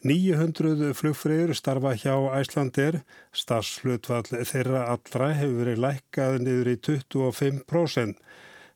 900 0.01 0.95
flugfreyður 0.97 1.51
starfa 1.53 1.91
hjá 1.93 2.15
Æslandir, 2.39 3.03
starfsflutvall 3.37 4.47
þeirra 4.49 4.87
allra 4.95 5.27
hefur 5.37 5.59
verið 5.59 5.83
lækkað 5.85 6.37
niður 6.47 6.71
í 6.73 6.77
25%. 6.89 8.15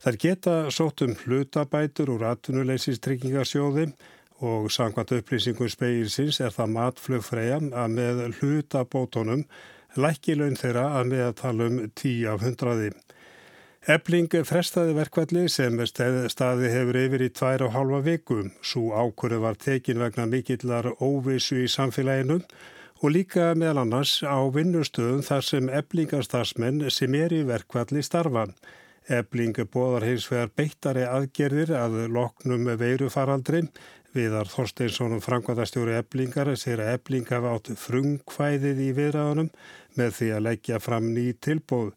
Þær 0.04 0.18
geta 0.20 0.56
sótt 0.68 1.00
um 1.06 1.14
hlutabætur 1.22 2.12
úr 2.12 2.26
atvinnuleysist-tryggingarsjóði 2.28 3.86
og 4.44 4.68
sangvænt 4.68 5.14
upplýsingum 5.16 5.70
speilsins 5.72 6.42
er 6.44 6.52
það 6.52 6.74
matflugfreyja 6.74 7.62
að 7.72 7.96
með 7.96 8.20
hlutabótonum 8.42 9.46
lækkilaun 9.96 10.60
þeirra 10.60 10.90
að 10.98 11.12
með 11.14 11.24
að 11.30 11.36
tala 11.40 11.70
um 11.70 11.80
10 11.88 12.28
af 12.34 12.44
100. 12.50 12.92
Ebling 13.84 14.32
frestaði 14.48 14.94
verkvalli 14.96 15.42
sem 15.52 15.74
staði 15.84 16.68
hefur 16.72 16.96
yfir 16.96 17.22
í 17.26 17.32
tvær 17.36 17.66
og 17.66 17.74
halva 17.74 17.98
viku. 18.06 18.38
Svo 18.64 18.94
ákvöru 18.96 19.42
var 19.42 19.58
tekin 19.60 20.00
vegna 20.00 20.24
mikillar 20.24 20.88
óvissu 21.04 21.58
í 21.60 21.66
samfélaginu 21.68 22.38
og 23.02 23.12
líka 23.12 23.50
meðal 23.52 23.82
annars 23.82 24.14
á 24.24 24.40
vinnustöðum 24.54 25.20
þar 25.28 25.44
sem 25.50 25.68
eblingastarsmenn 25.68 26.80
sem 26.88 27.18
er 27.20 27.36
í 27.36 27.42
verkvalli 27.44 28.00
starfa. 28.00 28.46
Ebling 29.12 29.60
bóðar 29.68 30.08
hins 30.08 30.30
vegar 30.32 30.56
beittari 30.56 31.04
aðgerðir 31.04 31.76
að 31.76 32.00
loknum 32.16 32.72
veirufaraldri. 32.80 33.66
Viðar 34.16 34.48
Þorsteinsson 34.48 35.20
frangvæðastjóri 35.20 36.00
eblingar 36.00 36.54
sér 36.56 36.86
að 36.86 36.96
ebling 36.96 37.28
hafa 37.28 37.52
átt 37.52 37.74
frungkvæðið 37.84 38.84
í 38.88 38.92
viðræðunum 38.96 39.54
með 40.00 40.20
því 40.22 40.34
að 40.38 40.44
leggja 40.48 40.84
fram 40.88 41.12
ný 41.12 41.34
tilbóð 41.36 41.92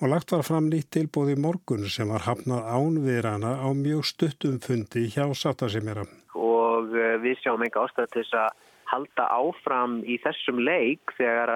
og 0.00 0.08
lagt 0.08 0.32
var 0.32 0.42
fram 0.46 0.70
nýtt 0.72 0.90
tilbúð 0.96 1.34
í 1.34 1.36
morgun 1.40 1.84
sem 1.92 2.08
var 2.08 2.24
hafnað 2.24 2.66
ánviðrana 2.72 3.52
á 3.60 3.68
mjög 3.76 4.06
stuttum 4.08 4.58
fundi 4.64 5.06
hjá 5.12 5.28
Sáttasimera. 5.36 6.06
Og 6.34 6.96
eh, 6.96 7.16
við 7.20 7.38
sjáum 7.42 7.64
enga 7.66 7.84
ástæð 7.84 8.12
til 8.14 8.24
þess 8.24 8.38
að 8.40 8.66
halda 8.90 9.26
áfram 9.30 10.00
í 10.02 10.16
þessum 10.24 10.58
leik 10.66 11.12
þegar 11.18 11.52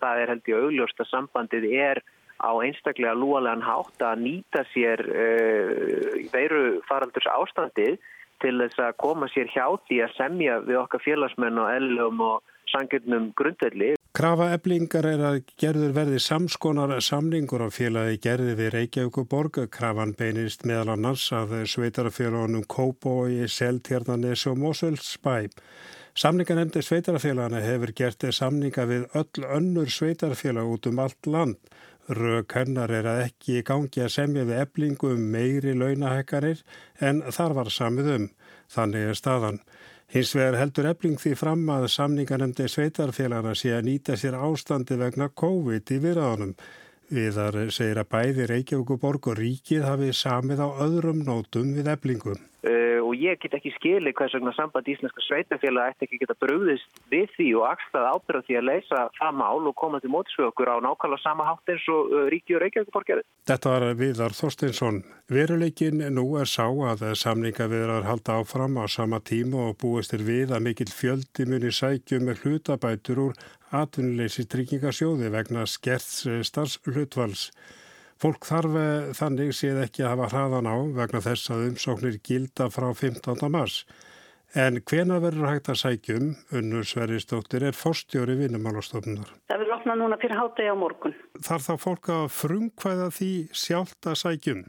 það 0.00 0.22
er 0.22 0.32
held 0.32 0.50
í 0.50 0.56
augljóst 0.58 1.02
að 1.04 1.10
sambandið 1.12 1.68
er 1.70 2.00
á 2.42 2.50
einstaklega 2.66 3.14
lúalegan 3.14 3.62
hátt 3.62 4.02
að 4.02 4.24
nýta 4.24 4.64
sér 4.72 5.00
uh, 5.06 6.16
veiru 6.32 6.80
faraldurs 6.88 7.28
ástandið 7.30 8.00
til 8.42 8.56
þess 8.58 8.80
að 8.82 8.96
koma 9.00 9.28
sér 9.32 9.50
hjá 9.54 9.66
því 9.86 10.00
að 10.04 10.16
semja 10.18 10.58
við 10.66 10.80
okkar 10.82 11.04
félagsmenn 11.04 11.62
og 11.62 11.70
ellum 11.76 12.24
og 12.26 12.53
sangurnum 12.74 13.30
grundvelli. 13.38 13.94
Krafa 14.14 14.50
eblingar 14.54 15.06
er 15.08 15.22
að 15.26 15.40
gerður 15.58 15.94
verði 15.96 16.20
samskonar 16.22 16.92
samningur 17.02 17.64
á 17.66 17.68
félagi 17.74 18.20
gerði 18.22 18.54
við 18.60 18.70
Reykjavíkuborg. 18.76 19.64
Krafan 19.74 20.14
beinist 20.18 20.62
meðal 20.68 20.94
annars 20.94 21.26
að 21.34 21.56
sveitarfélagunum 21.72 22.66
Kóboi, 22.70 23.48
Seltjarnanes 23.50 24.46
og 24.50 24.60
Moselsbæ. 24.62 25.48
Samninganemndi 26.14 26.78
sveitarfélagana 26.86 27.58
hefur 27.64 27.90
gert 27.98 28.22
samninga 28.30 28.86
við 28.86 29.08
öll 29.18 29.48
önnur 29.56 29.90
sveitarfélag 29.90 30.70
út 30.76 30.86
um 30.86 31.02
allt 31.02 31.26
land. 31.26 31.58
Rög 32.06 32.52
hennar 32.52 32.92
er 32.92 33.06
að 33.08 33.22
ekki 33.24 33.62
gangi 33.64 34.02
að 34.04 34.12
semja 34.12 34.44
við 34.44 34.60
eblingu 34.60 35.14
um 35.16 35.22
meiri 35.32 35.72
launahekkarir 35.74 36.60
en 37.00 37.22
þar 37.32 37.54
var 37.58 37.70
samið 37.72 38.10
um. 38.14 38.26
Þannig 38.70 39.08
er 39.10 39.18
staðan. 39.18 39.58
Hins 40.14 40.30
vegar 40.36 40.54
heldur 40.60 40.86
ebling 40.86 41.16
því 41.18 41.32
fram 41.34 41.62
að 41.74 41.88
samningarnemdi 41.90 42.68
sveitarfélagana 42.70 43.56
sé 43.58 43.72
að 43.74 43.88
nýta 43.88 44.14
sér 44.14 44.36
ástandi 44.38 44.94
vegna 45.00 45.26
COVID 45.42 45.90
í 45.90 45.98
viðraðunum. 46.04 46.52
Viðar 47.12 47.58
segir 47.74 48.00
að 48.00 48.10
bæði 48.14 48.48
Reykjavík 48.48 49.04
og 49.04 49.36
Ríkið 49.36 49.84
hafi 49.84 50.10
samið 50.16 50.64
á 50.64 50.68
öðrum 50.86 51.20
nótum 51.26 51.74
við 51.76 51.90
eblingum. 51.92 52.40
Uh, 52.64 52.96
og 53.04 53.12
ég 53.20 53.36
get 53.42 53.52
ekki 53.58 53.74
skilið 53.74 54.14
hvers 54.16 54.32
vegna 54.32 54.54
samband 54.56 54.86
íslenska 54.88 55.20
sveitafélag 55.20 55.90
ætti 55.92 56.06
ekki 56.06 56.20
geta 56.22 56.36
brúðist 56.40 57.02
við 57.12 57.26
því 57.34 57.48
og 57.58 57.66
axtað 57.68 58.06
ábyrða 58.08 58.40
því 58.46 58.56
að 58.56 58.66
leysa 58.70 59.00
það 59.18 59.34
mál 59.42 59.68
og 59.68 59.74
koma 59.76 60.00
til 60.00 60.12
mótisvið 60.14 60.48
okkur 60.48 60.70
á 60.72 60.76
nákvæmlega 60.86 61.20
sama 61.20 61.44
hátt 61.44 61.72
eins 61.74 61.84
og 61.92 62.14
uh, 62.14 62.22
Ríki 62.32 62.56
og 62.56 62.64
Reykjavík 62.64 63.20
Þetta 63.50 63.74
var 63.74 63.86
Viðar 64.00 64.36
Þorstinsson. 64.38 65.02
Veruleikin 65.28 66.00
nú 66.16 66.24
er 66.40 66.48
sá 66.48 66.64
að 66.64 67.04
samninga 67.20 67.68
viðrar 67.68 68.08
halda 68.08 68.38
áfram 68.40 68.80
á 68.80 68.88
sama 68.88 69.20
tíma 69.20 69.68
og 69.68 69.76
búist 69.84 70.16
er 70.16 70.24
við 70.24 70.56
að 70.56 70.64
mikill 70.70 70.88
fjöldi 70.88 71.44
muni 71.44 71.68
sækjum 71.68 72.24
með 72.30 72.46
hlutabætur 72.46 73.26
úr 73.28 73.36
atvinnuleysi 73.74 74.46
tryggingasjóði 74.50 75.30
vegna 75.34 75.66
skerts 75.70 76.22
starfslutvals. 76.48 77.48
Fólk 78.22 78.46
þarf 78.46 78.76
eh, 78.78 79.12
þannig 79.18 79.52
séð 79.56 79.82
ekki 79.84 80.04
að 80.04 80.14
hafa 80.14 80.30
hraðan 80.32 80.70
á 80.70 80.76
vegna 80.96 81.22
þess 81.24 81.50
að 81.52 81.64
umsóknir 81.70 82.20
gilda 82.24 82.70
frá 82.72 82.88
15. 82.94 83.48
mars. 83.52 83.82
En 84.54 84.78
hvena 84.86 85.16
verður 85.18 85.50
hægt 85.50 85.68
að 85.72 85.80
sækjum, 85.80 86.26
unnur 86.54 86.86
Sveristóttir, 86.86 87.64
er 87.66 87.74
fórstjóri 87.74 88.36
vinnumálastofnunar? 88.38 89.32
Það 89.50 89.64
verður 89.64 89.76
opnað 89.80 89.98
núna 89.98 90.18
fyrir 90.22 90.38
hátegi 90.38 90.70
á 90.70 90.76
morgun. 90.78 91.16
Þar 91.42 91.64
þá 91.64 91.72
fólk 91.82 92.10
að 92.14 92.26
frumkvæða 92.36 93.08
því 93.16 93.30
sjálft 93.64 94.06
að 94.06 94.20
sækjum? 94.22 94.62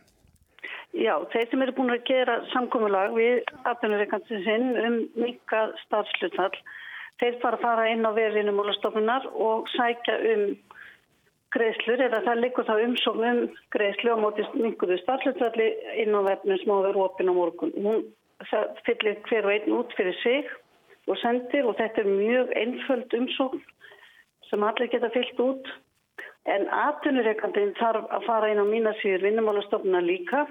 Já, 0.97 1.13
þeir 1.29 1.51
sem 1.51 1.65
eru 1.67 1.75
búin 1.77 1.93
að 1.93 2.05
gera 2.07 2.39
samkómulag 2.49 3.13
við 3.13 3.53
atvinnureikansinsinn 3.69 4.67
um 4.87 4.97
mikað 5.21 5.75
starfslutfall, 5.83 6.55
þeir 7.21 7.37
fara 7.41 7.59
að 7.59 7.63
fara 7.63 7.89
inn 7.91 8.07
á 8.07 8.11
verðinumálastofnunar 8.15 9.27
og 9.33 9.69
sækja 9.75 10.17
um 10.33 10.45
greiðslur 11.55 12.03
eða 12.09 12.21
það 12.25 12.41
likur 12.43 12.67
þá 12.67 12.75
umsókn 12.83 13.25
um 13.29 13.41
greiðslu 13.75 14.15
á 14.15 14.17
móti 14.19 14.45
minguðu 14.59 14.97
starflutalli 15.03 15.69
inn 16.03 16.17
á 16.17 16.21
vefnum 16.27 16.83
vera 16.83 17.05
opinn 17.05 17.31
á 17.31 17.33
morgun. 17.35 17.71
Hún 17.79 18.03
fyllir 18.87 19.21
hver 19.29 19.47
og 19.47 19.53
einn 19.53 19.77
út 19.77 19.95
fyrir 19.95 20.17
sig 20.19 20.51
og 21.07 21.17
sendir 21.21 21.67
og 21.69 21.77
þetta 21.79 22.03
er 22.03 22.11
mjög 22.11 22.51
einföld 22.59 23.15
umsókn 23.15 23.63
sem 24.49 24.63
allir 24.67 24.91
geta 24.91 25.09
fyllt 25.13 25.39
út 25.39 25.71
en 26.51 26.67
atvinnureikandin 26.69 27.73
þarf 27.79 28.11
að 28.13 28.27
fara 28.27 28.51
inn 28.51 28.61
á 28.61 28.65
mínasýður 28.67 29.25
vinnumálastofnuna 29.29 30.03
líka 30.03 30.45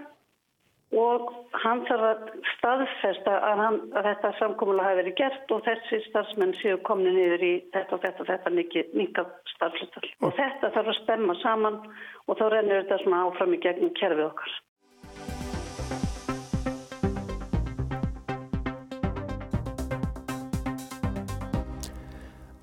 og 0.93 1.31
hann 1.62 1.81
þarf 1.88 2.05
að 2.09 2.26
staðfesta 2.53 3.37
að, 3.49 3.62
hann, 3.62 3.79
að 3.97 4.09
þetta 4.11 4.33
samkómulega 4.38 4.88
hafi 4.88 5.00
verið 5.00 5.17
gert 5.21 5.55
og 5.55 5.62
þessi 5.67 6.00
starfsmenn 6.09 6.55
séu 6.61 6.76
komni 6.87 7.14
niður 7.14 7.47
í 7.47 7.55
þetta 7.75 7.97
og 7.97 8.05
þetta 8.05 8.25
og 8.25 8.31
þetta 8.31 8.55
mikið 8.59 9.33
starfslutal. 9.55 10.05
Og 10.21 10.37
þetta 10.38 10.73
þarf 10.76 10.93
að 10.93 11.00
stemma 11.00 11.38
saman 11.43 11.81
og 12.29 12.38
þá 12.38 12.45
rennur 12.53 12.85
þetta 12.85 13.00
svona 13.03 13.25
áfram 13.29 13.57
í 13.57 13.62
gegnum 13.64 13.95
kerfið 13.99 14.29
okkar. 14.29 14.55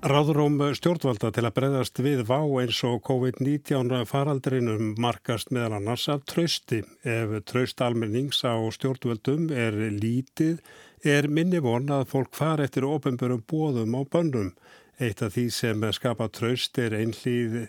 Ráðuróm 0.02 0.56
stjórnvalda 0.74 1.28
til 1.30 1.44
að 1.46 1.52
breyðast 1.54 2.00
við 2.02 2.24
vá 2.26 2.40
eins 2.58 2.80
og 2.88 3.04
COVID-19 3.06 3.92
faraldrinum 4.10 4.96
markast 4.98 5.52
meðal 5.54 5.76
annars 5.76 6.08
af 6.10 6.24
trösti. 6.26 6.80
Ef 7.06 7.36
tröst 7.46 7.78
almennings 7.86 8.42
á 8.42 8.58
stjórnvaldum 8.74 9.52
er 9.54 9.78
lítið, 9.94 10.58
er 11.06 11.30
minni 11.30 11.62
von 11.62 11.86
að 11.86 12.08
fólk 12.16 12.34
fara 12.34 12.66
eftir 12.66 12.88
ofenbörum 12.90 13.46
bóðum 13.46 13.94
á 13.94 14.02
bönnum. 14.02 14.50
Eitt 14.98 15.22
af 15.22 15.36
því 15.36 15.46
sem 15.54 15.88
skapa 15.94 16.26
tröst 16.34 16.82
er 16.82 16.98
einhlýð 16.98 17.68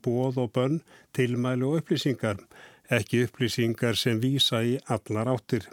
bóð 0.00 0.40
og 0.40 0.54
bönn, 0.56 0.80
tilmælu 1.12 1.68
og 1.68 1.82
upplýsingar. 1.82 2.40
Ekki 2.88 3.26
upplýsingar 3.28 4.00
sem 4.00 4.24
vísa 4.24 4.64
í 4.64 4.78
allar 4.88 5.36
áttir. 5.36 5.68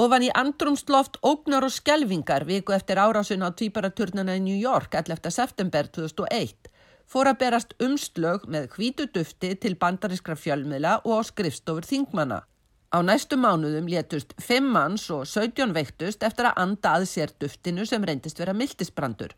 Ofan 0.00 0.22
í 0.24 0.28
andrumsloft, 0.32 1.18
ógnar 1.20 1.66
og 1.66 1.72
skelvingar 1.74 2.46
viku 2.48 2.72
eftir 2.72 2.96
árásun 2.96 3.42
á 3.44 3.52
tvíbaraturnana 3.52 4.38
í 4.38 4.40
New 4.40 4.56
York 4.56 4.94
11. 4.96 5.28
september 5.28 5.90
2001. 5.92 6.70
fór 7.10 7.28
að 7.28 7.40
berast 7.42 7.74
umslög 7.84 8.46
með 8.48 8.68
hvítu 8.76 9.04
dufti 9.12 9.50
til 9.60 9.74
bandarískra 9.82 10.38
fjölmiðla 10.40 10.94
og 11.04 11.20
á 11.20 11.22
skrifstofur 11.28 11.84
þingmanna. 11.84 12.38
Á 12.96 12.98
næstu 13.04 13.36
mánuðum 13.36 13.90
létust 13.92 14.32
5 14.40 14.70
manns 14.72 15.04
og 15.10 15.26
17 15.28 15.74
veiktust 15.76 16.24
eftir 16.24 16.48
að 16.48 16.62
anda 16.64 16.94
að 16.96 17.04
sér 17.10 17.34
duftinu 17.36 17.84
sem 17.84 18.06
reyndist 18.06 18.40
vera 18.40 18.56
mildisbrandur. 18.56 19.34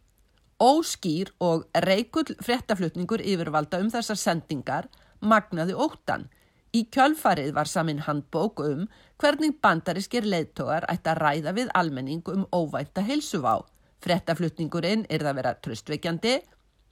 Óskýr 0.62 1.33
og 1.40 1.66
reikull 1.75 2.37
fréttaflutningur 2.38 3.25
yfirvalda 3.25 3.83
um 3.83 3.90
þessar 3.90 4.21
sendingar 4.21 4.87
magnaði 5.19 5.75
óttan. 5.75 6.28
Í 6.73 6.87
kjölfarið 6.88 7.50
var 7.52 7.69
samin 7.69 7.99
handbók 8.07 8.62
um 8.64 8.87
hvernig 9.21 9.59
bandarískir 9.61 10.25
leittógar 10.25 10.87
ætti 10.88 11.11
að 11.12 11.19
ræða 11.21 11.52
við 11.59 11.73
almenning 11.76 12.29
um 12.33 12.47
óvænta 12.49 13.05
heilsuvá. 13.05 13.59
Fréttaflutningurinn 14.02 15.05
er 15.12 15.21
það 15.26 15.38
vera 15.38 15.52
tröstveikjandi 15.67 16.33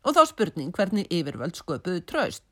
og 0.04 0.16
þá 0.16 0.20
spurning 0.28 0.74
hvernig 0.76 1.08
yfirvöld 1.08 1.56
sköpuðu 1.56 2.04
tröst. 2.12 2.44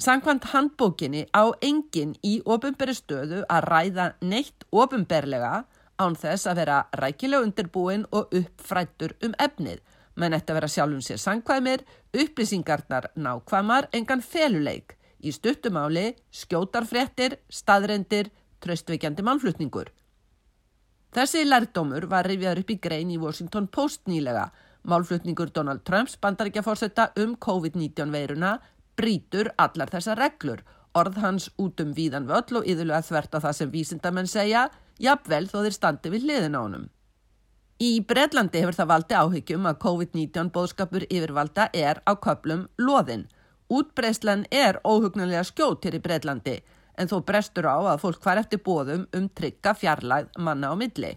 Sankvæmt 0.00 0.48
handbókinni 0.54 1.26
á 1.36 1.52
enginn 1.62 2.16
í 2.24 2.40
ofinberi 2.44 2.96
stöðu 2.96 3.44
að 3.44 3.68
ræða 3.68 4.08
neitt 4.24 4.64
ofinberlega 4.72 5.66
án 6.00 6.16
þess 6.18 6.48
að 6.48 6.64
vera 6.64 6.80
rækilega 6.98 7.44
undirbúin 7.44 8.08
og 8.10 8.32
uppfrættur 8.34 9.14
um 9.22 9.36
efnið, 9.38 9.78
menn 10.16 10.34
eftir 10.34 10.54
að 10.54 10.62
vera 10.62 10.72
sjálfum 10.72 11.04
sér 11.04 11.20
sankvæmir, 11.20 11.84
upplýsingarnar 12.16 13.12
nákvæmar, 13.14 13.92
engan 13.92 14.24
feluleik, 14.24 14.96
í 15.24 15.32
stuttumáli, 15.32 16.12
skjótarfréttir, 16.30 17.38
staðrendir, 17.48 18.30
tröstveikjandi 18.64 19.24
mannflutningur. 19.24 19.90
Þessi 21.14 21.44
lærdómur 21.46 22.08
var 22.10 22.26
rifjaður 22.26 22.64
upp 22.64 22.70
í 22.74 22.78
grein 22.82 23.10
í 23.14 23.18
Washington 23.22 23.68
Post 23.70 24.08
nýlega. 24.10 24.48
Málflutningur 24.84 25.52
Donald 25.54 25.84
Trumps 25.86 26.16
bandaríkja 26.20 26.64
fórsetta 26.66 27.12
um 27.22 27.36
COVID-19 27.40 28.10
veiruna 28.12 28.56
brítur 28.98 29.52
allar 29.56 29.92
þessa 29.92 30.16
reglur. 30.18 30.64
Orð 30.94 31.20
hans 31.22 31.46
út 31.58 31.80
um 31.82 31.94
víðan 31.94 32.26
völl 32.26 32.58
og 32.60 32.66
yðurlega 32.66 33.06
þvert 33.06 33.38
á 33.38 33.38
það 33.46 33.56
sem 33.58 33.70
vísindamenn 33.70 34.30
segja, 34.30 34.68
jafnvel 34.98 35.46
þó 35.50 35.56
þeir 35.62 35.76
standi 35.78 36.12
við 36.12 36.26
hliðin 36.26 36.58
á 36.58 36.60
honum. 36.60 36.84
Í 37.82 37.92
Breitlandi 38.06 38.60
hefur 38.62 38.76
það 38.76 38.90
valdi 38.90 39.16
áhyggjum 39.18 39.64
að 39.66 39.80
COVID-19 39.82 40.52
bóðskapur 40.54 41.06
yfirvalda 41.08 41.70
er 41.74 42.02
á 42.06 42.12
köplum 42.14 42.68
loðin. 42.78 43.26
Útbreyslan 43.72 44.44
er 44.50 44.80
óhugnanlega 44.84 45.44
skjót 45.48 45.86
hér 45.86 45.96
í 45.96 46.02
Breitlandi 46.04 46.58
en 47.00 47.08
þó 47.08 47.20
brestur 47.26 47.66
á 47.66 47.76
að 47.94 48.02
fólk 48.02 48.20
hvar 48.22 48.40
eftir 48.42 48.60
bóðum 48.62 49.06
um 49.16 49.28
trygga 49.28 49.72
fjarlæð 49.74 50.28
manna 50.38 50.70
á 50.70 50.74
milli. 50.76 51.14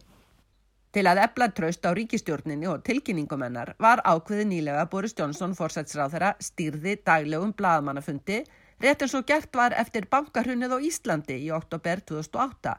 Til 0.96 1.04
að 1.06 1.20
ebla 1.26 1.50
tröst 1.54 1.84
á 1.86 1.92
ríkistjórninni 1.94 2.70
og 2.72 2.86
tilkynningumennar 2.88 3.76
var 3.84 4.02
ákveði 4.08 4.48
nýlega 4.48 4.88
Boris 4.90 5.14
Johnson 5.18 5.54
fórsætsráð 5.58 6.16
þeirra 6.16 6.32
stýrði 6.42 6.96
daglegum 7.06 7.52
blaðmannafundi 7.54 8.40
rétt 8.82 9.04
eins 9.04 9.16
og 9.20 9.28
gert 9.28 9.54
var 9.60 9.76
eftir 9.78 10.08
bankarhunnið 10.10 10.74
á 10.74 10.80
Íslandi 10.90 11.38
í 11.44 11.52
oktober 11.52 12.02
2008. 12.08 12.78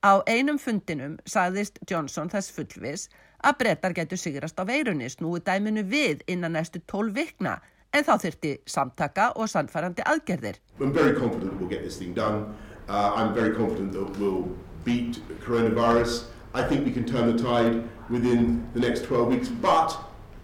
Á 0.00 0.12
einum 0.24 0.58
fundinum 0.58 1.18
sagðist 1.28 1.76
Johnson 1.84 2.32
þess 2.32 2.54
fullvis 2.56 3.10
að 3.44 3.58
brettar 3.60 3.92
getur 3.92 4.18
sigrast 4.18 4.56
á 4.56 4.64
veirunni 4.64 5.12
snúi 5.12 5.44
dæminu 5.44 5.84
við 5.84 6.24
innan 6.26 6.56
næstu 6.56 6.80
tól 6.88 7.12
vikna 7.12 7.58
en 7.92 8.04
þá 8.06 8.14
þyrti 8.24 8.52
samtaka 8.70 9.30
og 9.36 9.48
sannfærandi 9.50 10.04
aðgerðir. 10.06 10.58
I'm 10.80 10.92
very 10.92 11.14
confident 11.14 11.58
we'll 11.60 11.68
get 11.68 11.82
this 11.82 11.98
thing 11.98 12.14
done. 12.14 12.54
Uh, 12.88 13.12
I'm 13.14 13.34
very 13.34 13.54
confident 13.54 13.92
that 13.92 14.18
we'll 14.18 14.48
beat 14.84 15.20
coronavirus. 15.44 16.24
I 16.54 16.62
think 16.62 16.84
we 16.84 16.92
can 16.92 17.04
turn 17.04 17.36
the 17.36 17.42
tide 17.42 17.84
within 18.08 18.66
the 18.74 18.80
next 18.80 19.04
12 19.04 19.28
weeks, 19.28 19.48
but 19.48 19.96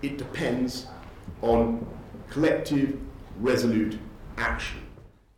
it 0.03 0.19
depends 0.19 0.87
on 1.43 1.87
collective, 2.31 2.99
resolute 3.41 3.99
action. 4.39 4.83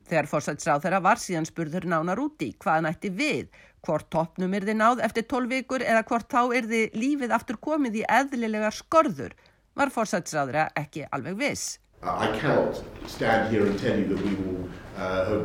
Þegar 0.09 0.29
fórsætsráð 0.29 0.85
þeirra 0.87 1.01
var 1.05 1.21
síðan 1.21 1.47
spurður 1.49 1.85
nánar 1.93 2.21
úti 2.21 2.55
hvað 2.57 2.87
nætti 2.87 3.11
við, 3.13 3.51
hvort 3.85 4.09
toppnum 4.13 4.55
er 4.57 4.65
þið 4.65 4.79
náð 4.81 5.03
eftir 5.05 5.27
12 5.29 5.51
vikur 5.53 5.85
eða 5.85 6.05
hvort 6.09 6.31
þá 6.33 6.41
er 6.57 6.69
þið 6.71 6.97
lífið 6.97 7.35
aftur 7.37 7.59
komið 7.61 8.01
í 8.01 8.07
eðlilegar 8.09 8.77
skorður, 8.77 9.35
var 9.77 9.93
fórsætsráð 9.93 10.49
þeirra 10.49 10.65
ekki 10.81 11.05
alveg 11.13 11.37
viss. 11.43 11.77
I 12.03 12.39
cannot 12.39 12.83
stand 13.07 13.53
here 13.53 13.67
and 13.67 13.79
tell 13.79 13.99
you 13.99 14.07
that 14.07 14.25
we 14.25 14.35
will, 14.35 14.69
uh, 14.97 15.41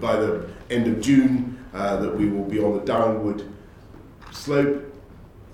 by 0.00 0.16
the 0.16 0.48
end 0.70 0.86
of 0.88 1.00
June, 1.00 1.58
uh, 1.72 1.96
that 1.96 2.16
we 2.16 2.28
will 2.28 2.44
be 2.44 2.58
on 2.58 2.78
the 2.78 2.84
downward 2.84 3.44
slope. 4.32 4.82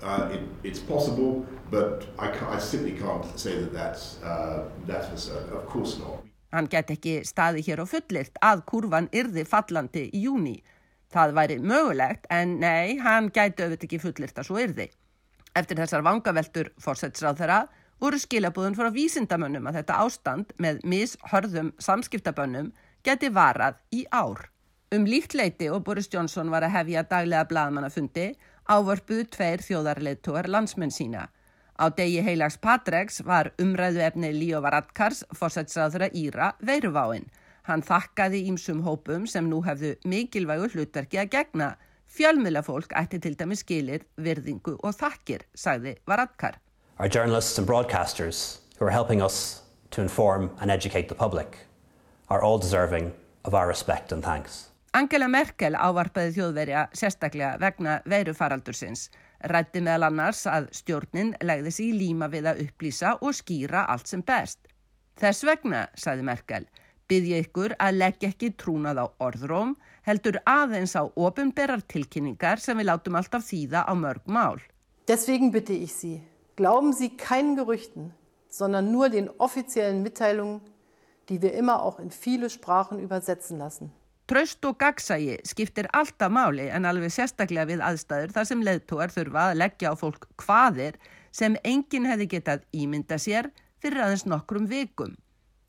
Uh, 0.01 0.29
it, 0.33 0.41
it's 0.63 0.79
possible, 0.79 1.45
but 1.69 2.07
I, 2.19 2.29
I, 2.55 2.59
simply 2.59 2.91
can't 2.91 3.39
say 3.39 3.57
that 3.59 3.71
that's, 3.71 4.21
uh, 4.21 4.67
that's 4.85 5.07
for 5.07 5.17
certain. 5.17 5.53
Of 5.53 5.65
course 5.67 5.97
not. 5.99 6.25
Hann 6.51 6.67
get 6.69 6.91
ekki 6.93 7.21
staði 7.25 7.63
hér 7.65 7.81
á 7.81 7.85
fullirt 7.89 8.35
að 8.43 8.65
kurvan 8.69 9.07
yrði 9.15 9.45
fallandi 9.47 10.09
í 10.13 10.25
júni. 10.27 10.57
Það 11.13 11.33
væri 11.37 11.55
mögulegt 11.61 12.27
en 12.29 12.59
nei, 12.61 12.99
hann 13.01 13.31
gæti 13.33 13.63
auðvitað 13.63 13.87
ekki 13.87 14.01
fullirt 14.03 14.37
að 14.37 14.49
svo 14.49 14.59
yrði. 14.61 14.89
Eftir 15.55 15.79
þessar 15.81 16.03
vangaveltur 16.05 16.69
fórsætsráð 16.81 17.39
þeirra 17.41 17.59
voru 18.03 18.19
skilabúðun 18.19 18.75
frá 18.75 18.89
vísindamönnum 18.91 19.69
að 19.69 19.77
þetta 19.79 19.99
ástand 20.03 20.49
með 20.59 20.81
mishörðum 20.91 21.69
samskiptabönnum 21.79 22.73
geti 23.07 23.29
varað 23.31 23.77
í 23.95 24.03
ár. 24.11 24.49
Um 24.93 25.07
líkt 25.07 25.33
leiti 25.33 25.69
og 25.71 25.85
Boris 25.87 26.09
Johnson 26.11 26.51
var 26.51 26.65
að 26.67 26.75
hefja 26.75 27.05
daglega 27.07 27.47
blaðmannafundi 27.47 28.33
ávörpuðu 28.67 29.29
tveir 29.31 29.63
þjóðarleittóar 29.63 30.49
landsmenn 30.51 30.91
sína. 30.91 31.29
Á 31.79 31.89
degi 31.95 32.19
heilags 32.21 32.59
Patreks 32.61 33.23
var 33.25 33.53
umræðu 33.61 34.03
efni 34.05 34.33
Líó 34.35 34.59
Varadkars 34.61 35.23
fórsætsraðra 35.33 36.11
Íra 36.13 36.51
veiruváinn. 36.59 37.29
Hann 37.63 37.81
þakkaði 37.87 38.43
ímsum 38.51 38.83
hópum 38.83 39.25
sem 39.31 39.47
nú 39.49 39.61
hefðu 39.63 39.95
mikilvægu 40.03 40.69
hlutverki 40.75 41.23
að 41.23 41.31
gegna. 41.37 41.71
Fjölmjöla 42.13 42.61
fólk 42.67 42.91
ætti 42.99 43.17
til 43.23 43.33
dæmi 43.39 43.57
skilir, 43.57 44.03
virðingu 44.19 44.75
og 44.83 44.93
þakkir, 44.99 45.47
sagði 45.55 45.95
Varadkar. 46.05 46.59
Our 46.99 47.09
journalists 47.09 47.57
and 47.57 47.67
broadcasters 47.67 48.59
who 48.77 48.85
are 48.85 48.91
helping 48.91 49.21
us 49.21 49.63
to 49.91 50.01
inform 50.01 50.51
and 50.61 50.69
educate 50.69 51.09
the 51.09 51.15
public 51.15 51.57
are 52.29 52.43
all 52.43 52.59
deserving 52.59 53.13
of 53.45 53.55
our 53.55 53.67
respect 53.67 54.11
and 54.11 54.23
thanks. 54.23 54.69
Angela 54.93 55.25
Merkel 55.27 55.73
ávarpaði 55.73 56.35
þjóðverja 56.35 56.83
sérstaklega 56.93 57.55
vegna 57.57 57.95
veirufaraldursins, 58.05 59.07
rætti 59.49 59.81
meðal 59.81 60.05
annars 60.11 60.43
að 60.45 60.67
stjórnin 60.77 61.31
legði 61.41 61.71
sig 61.73 61.87
í 61.89 61.95
líma 61.97 62.27
við 62.29 62.51
að 62.51 62.61
upplýsa 62.67 63.15
og 63.25 63.33
skýra 63.33 63.87
allt 63.89 64.11
sem 64.11 64.21
best. 64.21 64.59
Þess 65.17 65.47
vegna, 65.49 65.87
sagði 65.97 66.27
Merkel, 66.29 66.67
byggja 67.09 67.39
ykkur 67.41 67.73
að 67.81 67.97
leggja 68.03 68.29
ekki 68.29 68.51
trúnað 68.53 69.01
á 69.01 69.05
orðróm, 69.17 69.73
heldur 70.05 70.37
aðeins 70.45 70.93
á 70.93 71.09
ofinberar 71.09 71.81
tilkynningar 71.89 72.61
sem 72.61 72.77
við 72.77 72.91
látum 72.91 73.17
alltaf 73.17 73.49
þýða 73.49 73.81
á 73.89 73.93
mörg 73.97 74.29
mál. 74.29 74.61
Deswegen 75.09 75.49
bitte 75.51 75.73
ich 75.73 75.91
Sie, 75.91 76.21
glauben 76.55 76.93
Sie 76.93 77.17
keinen 77.17 77.55
Gerüchten, 77.55 78.13
sondern 78.49 78.91
nur 78.91 79.09
den 79.09 79.29
offiziellen 79.29 80.03
Mitteilungen, 80.03 80.61
die 81.29 81.41
wir 81.41 81.53
immer 81.53 81.81
auch 81.81 81.99
in 81.99 82.11
viele 82.11 82.49
Sprachen 82.49 82.99
übersetzen 82.99 83.57
lassen. 83.57 83.91
Tröst 84.27 84.63
og 84.65 84.77
gagsægi 84.79 85.41
skiptir 85.43 85.89
alltaf 85.91 86.31
máli 86.31 86.69
en 86.71 86.85
alveg 86.87 87.11
sérstaklega 87.11 87.65
við 87.67 87.81
aðstæður 87.83 88.31
þar 88.37 88.47
sem 88.47 88.61
leðtóar 88.63 89.11
þurfa 89.11 89.49
að 89.49 89.57
leggja 89.59 89.91
á 89.91 89.95
fólk 89.99 90.29
hvaðir 90.39 90.95
sem 91.35 91.57
enginn 91.67 92.07
hefði 92.07 92.29
getað 92.37 92.63
ímynda 92.71 93.17
sér 93.19 93.49
fyrir 93.83 94.05
aðeins 94.05 94.23
nokkrum 94.23 94.69
vikum. 94.71 95.17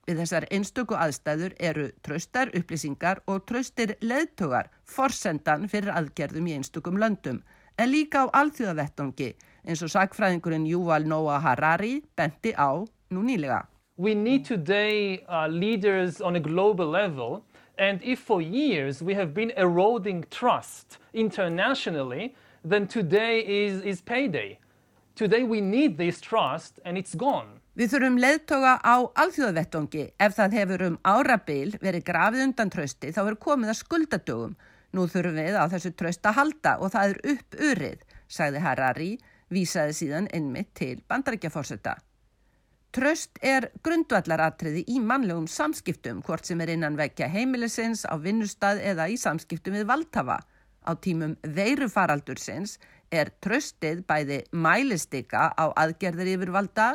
Við 0.06 0.20
þessar 0.20 0.46
einstöku 0.54 0.94
aðstæður 0.94 1.56
eru 1.58 1.88
tröstar 2.06 2.52
upplýsingar 2.54 3.24
og 3.26 3.42
tröstir 3.48 3.96
leðtógar 4.04 4.70
forsendan 4.84 5.66
fyrir 5.72 5.90
aðgerðum 5.96 6.46
í 6.46 6.56
einstökum 6.60 7.00
löndum 7.00 7.42
en 7.74 7.90
líka 7.90 8.22
á 8.22 8.32
alþjóðavettangi 8.38 9.32
eins 9.64 9.82
og 9.82 9.92
sagfræðingurinn 9.92 10.68
Yuval 10.68 11.08
Noah 11.08 11.42
Harari 11.42 12.02
benti 12.16 12.52
á 12.52 12.84
nú 13.10 13.24
nýlega. 13.24 13.64
We 13.96 14.14
need 14.14 14.44
today 14.44 15.24
uh, 15.28 15.46
leaders 15.46 16.20
on 16.20 16.36
a 16.36 16.40
global 16.40 16.90
level 16.90 17.44
And 17.78 18.00
if 18.02 18.20
for 18.20 18.40
years 18.40 19.02
we 19.02 19.14
have 19.14 19.34
been 19.34 19.52
eroding 19.56 20.24
trust 20.30 20.98
internationally, 21.12 22.34
then 22.64 22.86
today 22.86 23.40
is, 23.40 23.82
is 23.82 24.00
payday. 24.00 24.58
Today 25.16 25.42
we 25.42 25.60
need 25.60 25.98
this 25.98 26.20
trust 26.20 26.78
and 26.84 26.96
it's 26.96 27.14
gone. 27.14 27.60
Við 27.74 27.90
þurfum 27.90 28.20
leðtoga 28.22 28.76
á 28.86 29.02
alþjóðavettongi. 29.18 30.04
Ef 30.22 30.36
það 30.36 30.52
hefur 30.60 30.84
um 30.86 30.98
árabil 31.02 31.74
verið 31.82 32.04
grafið 32.06 32.44
undan 32.46 32.70
trösti 32.70 33.10
þá 33.10 33.24
er 33.24 33.38
komið 33.42 33.72
að 33.72 33.80
skuldadögum. 33.80 34.52
Nú 34.94 35.08
þurfum 35.10 35.40
við 35.42 35.58
á 35.58 35.66
þessu 35.72 35.90
tröst 35.98 36.30
að 36.30 36.38
halda 36.38 36.76
og 36.78 36.94
það 36.94 37.10
er 37.16 37.32
upp 37.34 37.58
urið, 37.72 38.04
sagði 38.30 38.62
Harari, 38.62 39.10
vísaði 39.52 39.94
síðan 39.98 40.28
einmitt 40.32 40.74
til 40.78 40.98
bandarækjaforsetta. 41.08 41.96
Tröst 42.94 43.40
er 43.42 43.72
grundvallaratriði 43.82 44.84
í 44.94 45.00
mannlegum 45.02 45.48
samskiptum 45.50 46.20
hvort 46.22 46.46
sem 46.46 46.60
er 46.62 46.70
innan 46.76 46.94
vekja 46.94 47.26
heimilisins, 47.26 48.04
á 48.06 48.14
vinnustad 48.22 48.78
eða 48.78 49.08
í 49.10 49.16
samskiptum 49.18 49.74
við 49.74 49.88
valdhafa. 49.90 50.38
Á 50.86 50.92
tímum 50.94 51.34
veirufaraldursins 51.42 52.78
er 53.10 53.32
tröstið 53.42 54.04
bæði 54.06 54.44
mælistika 54.52 55.50
á 55.58 55.74
aðgerðir 55.74 56.36
yfirvalda 56.36 56.92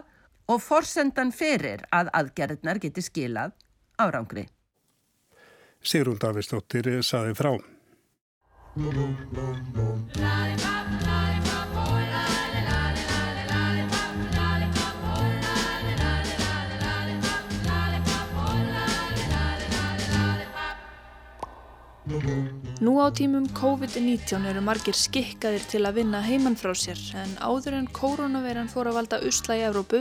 og 0.47 0.63
forsendan 0.63 1.33
ferir 1.35 1.83
að 1.91 2.13
aðgerðnar 2.15 2.79
geti 2.79 3.03
skilað 3.03 3.51
árangri. 3.99 4.47
Sigrún 5.83 6.19
Davistóttir 6.19 6.91
saði 7.03 7.35
frá. 7.35 7.53
Nú 22.09 22.95
á 22.97 23.13
tímum 23.13 23.43
COVID-19 23.53 24.47
eru 24.49 24.61
margir 24.65 24.97
skikkaðir 24.97 25.65
til 25.69 25.81
að 25.85 25.99
vinna 25.99 26.21
heimann 26.25 26.55
frá 26.57 26.71
sér 26.73 26.97
en 27.21 27.35
áður 27.37 27.75
en 27.77 27.89
koronaveiran 27.93 28.71
fór 28.71 28.89
að 28.89 28.97
valda 28.97 29.19
usla 29.29 29.57
í 29.59 29.61
Evrópu 29.67 29.99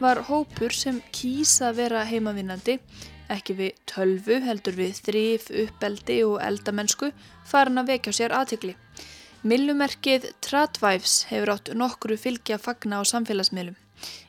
var 0.00 0.22
hópur 0.30 0.72
sem 0.72 1.02
kýsa 1.12 1.68
að 1.68 1.82
vera 1.82 2.06
heimavinnandi, 2.08 2.78
ekki 3.28 3.58
við 3.58 3.84
tölvu 3.92 4.40
heldur 4.46 4.78
við 4.80 5.02
þrýf, 5.04 5.50
uppeldi 5.66 6.22
og 6.30 6.40
eldamennsku, 6.48 7.12
farin 7.44 7.82
að 7.82 7.92
vekja 7.92 8.16
sér 8.22 8.36
aðtikli. 8.40 8.72
Millumerkið 9.44 10.30
Tradwives 10.40 11.26
hefur 11.28 11.58
átt 11.58 11.74
nokkru 11.76 12.16
fylgja 12.16 12.56
fagna 12.56 13.00
á 13.00 13.04
samfélagsmiðlum. 13.04 13.76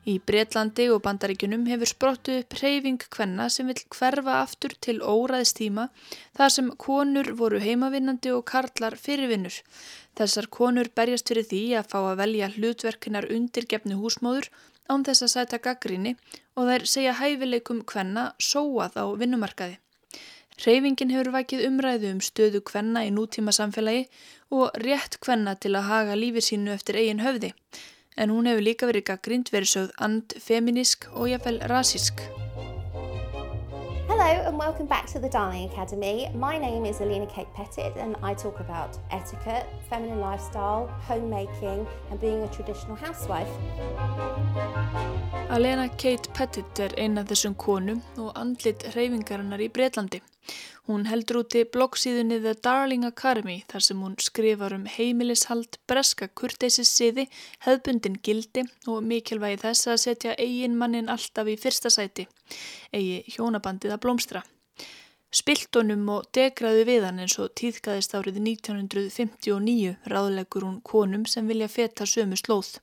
Í 0.09 0.15
Breitlandi 0.25 0.87
og 0.93 1.03
Bandaríkunum 1.05 1.67
hefur 1.69 1.89
sprottu 1.91 2.37
upp 2.41 2.55
reyfing 2.61 3.03
hvenna 3.15 3.47
sem 3.53 3.67
vil 3.69 3.77
hverfa 3.93 4.39
aftur 4.41 4.73
til 4.85 4.97
óræðstíma 4.99 5.87
þar 6.37 6.53
sem 6.55 6.71
konur 6.85 7.29
voru 7.41 7.61
heimavinnandi 7.61 8.33
og 8.33 8.45
karlar 8.51 8.97
fyrirvinnur. 9.03 9.59
Þessar 10.17 10.49
konur 10.57 10.89
berjast 10.95 11.29
fyrir 11.29 11.47
því 11.51 11.61
að 11.79 11.91
fá 11.93 11.99
að 12.01 12.19
velja 12.23 12.51
hlutverkinar 12.55 13.29
undirgefni 13.37 13.99
húsmóður 14.01 14.49
án 14.89 15.05
þess 15.07 15.27
að 15.27 15.33
sæta 15.35 15.61
gaggríni 15.67 16.17
og 16.57 16.67
þær 16.71 16.89
segja 16.95 17.15
hæfileikum 17.21 17.85
hvenna 17.91 18.25
sóað 18.41 18.97
á 18.99 19.05
vinnumarkaði. 19.21 19.77
Reyfingin 20.61 21.13
hefur 21.13 21.31
vakið 21.33 21.63
umræðu 21.69 22.11
um 22.15 22.19
stöðu 22.21 22.59
hvenna 22.69 23.05
í 23.07 23.13
nútíma 23.15 23.53
samfélagi 23.55 24.03
og 24.53 24.75
rétt 24.83 25.17
hvenna 25.25 25.55
til 25.55 25.73
að 25.77 25.87
haga 25.87 26.17
lífi 26.19 26.43
sínu 26.49 26.73
eftir 26.75 26.99
eigin 27.01 27.23
höfði 27.23 27.53
en 28.17 28.29
hún 28.29 28.47
hefur 28.49 28.63
líka 28.63 28.87
verið 28.89 29.07
gaggrind 29.11 29.51
verið 29.53 29.71
sögð 29.73 29.91
and-feminísk 30.07 31.07
og 31.13 31.29
jáfnvel 31.31 31.59
rasísk. 31.71 32.21
Hello 34.07 34.47
and 34.47 34.57
welcome 34.57 34.85
back 34.85 35.07
to 35.07 35.19
the 35.19 35.29
Darling 35.29 35.69
Academy. 35.71 36.29
My 36.35 36.57
name 36.57 36.85
is 36.85 37.01
Alina 37.01 37.25
Kate 37.25 37.51
Pettit 37.55 37.95
and 37.97 38.15
I 38.21 38.33
talk 38.33 38.59
about 38.59 38.99
etiquette, 39.09 39.65
feminine 39.89 40.19
lifestyle, 40.19 40.87
homemaking 41.07 41.87
and 42.11 42.19
being 42.19 42.43
a 42.43 42.47
traditional 42.49 42.95
housewife. 42.95 43.49
Alina 45.51 45.89
Kate 45.99 46.29
Pettit 46.31 46.79
er 46.79 46.93
eina 46.95 47.25
þessum 47.27 47.57
konum 47.59 47.97
og 48.23 48.29
andlit 48.39 48.85
reyfingarinnar 48.93 49.59
í 49.59 49.65
Breitlandi. 49.67 50.21
Hún 50.87 51.01
heldur 51.09 51.41
úti 51.41 51.65
bloggsíðunni 51.67 52.37
The 52.39 52.53
Darling 52.63 53.03
Academy 53.03 53.57
þar 53.67 53.83
sem 53.83 53.99
hún 53.99 54.13
skrifar 54.23 54.71
um 54.77 54.85
heimilishald, 54.87 55.75
breska 55.91 56.29
kurteisissiði, 56.39 57.25
hefðbundin 57.65 58.15
gildi 58.23 58.63
og 58.87 59.03
mikilvægi 59.09 59.59
þess 59.65 59.89
að 59.91 59.99
setja 60.05 60.35
eigin 60.39 60.77
mannin 60.79 61.11
alltaf 61.11 61.51
í 61.51 61.57
fyrsta 61.59 61.91
sæti, 61.91 62.29
eigi 62.95 63.35
hjónabandið 63.35 63.97
að 63.97 64.01
blómstra. 64.05 64.43
Spiltunum 65.35 66.05
og 66.15 66.29
degraðu 66.31 66.85
við 66.87 67.09
hann 67.09 67.19
eins 67.25 67.35
og 67.43 67.51
tíðkaðist 67.59 68.15
árið 68.15 68.39
1959 68.39 69.99
ráðlegur 70.15 70.69
hún 70.69 70.79
konum 70.79 71.27
sem 71.27 71.51
vilja 71.51 71.67
feta 71.75 72.07
sömu 72.07 72.39
slóð. 72.39 72.77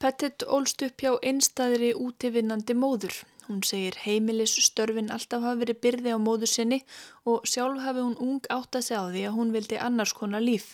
Pettit 0.00 0.46
ólst 0.48 0.82
upp 0.86 1.02
hjá 1.04 1.12
einstæðri 1.20 1.92
útivinnandi 1.94 2.74
móður 2.74 3.20
Hún 3.50 3.64
segir 3.66 3.96
heimilis 4.04 4.52
störfin 4.62 5.08
alltaf 5.10 5.42
hafi 5.42 5.58
verið 5.64 5.78
byrði 5.84 6.12
á 6.14 6.18
móður 6.22 6.50
sinni 6.52 6.76
og 7.30 7.48
sjálf 7.52 7.80
hafi 7.82 8.04
hún 8.04 8.20
ung 8.26 8.44
átt 8.56 8.78
að 8.78 8.84
segja 8.86 9.00
á 9.02 9.10
því 9.10 9.24
að 9.26 9.34
hún 9.38 9.50
vildi 9.56 9.80
annars 9.86 10.12
konar 10.18 10.44
líf. 10.44 10.68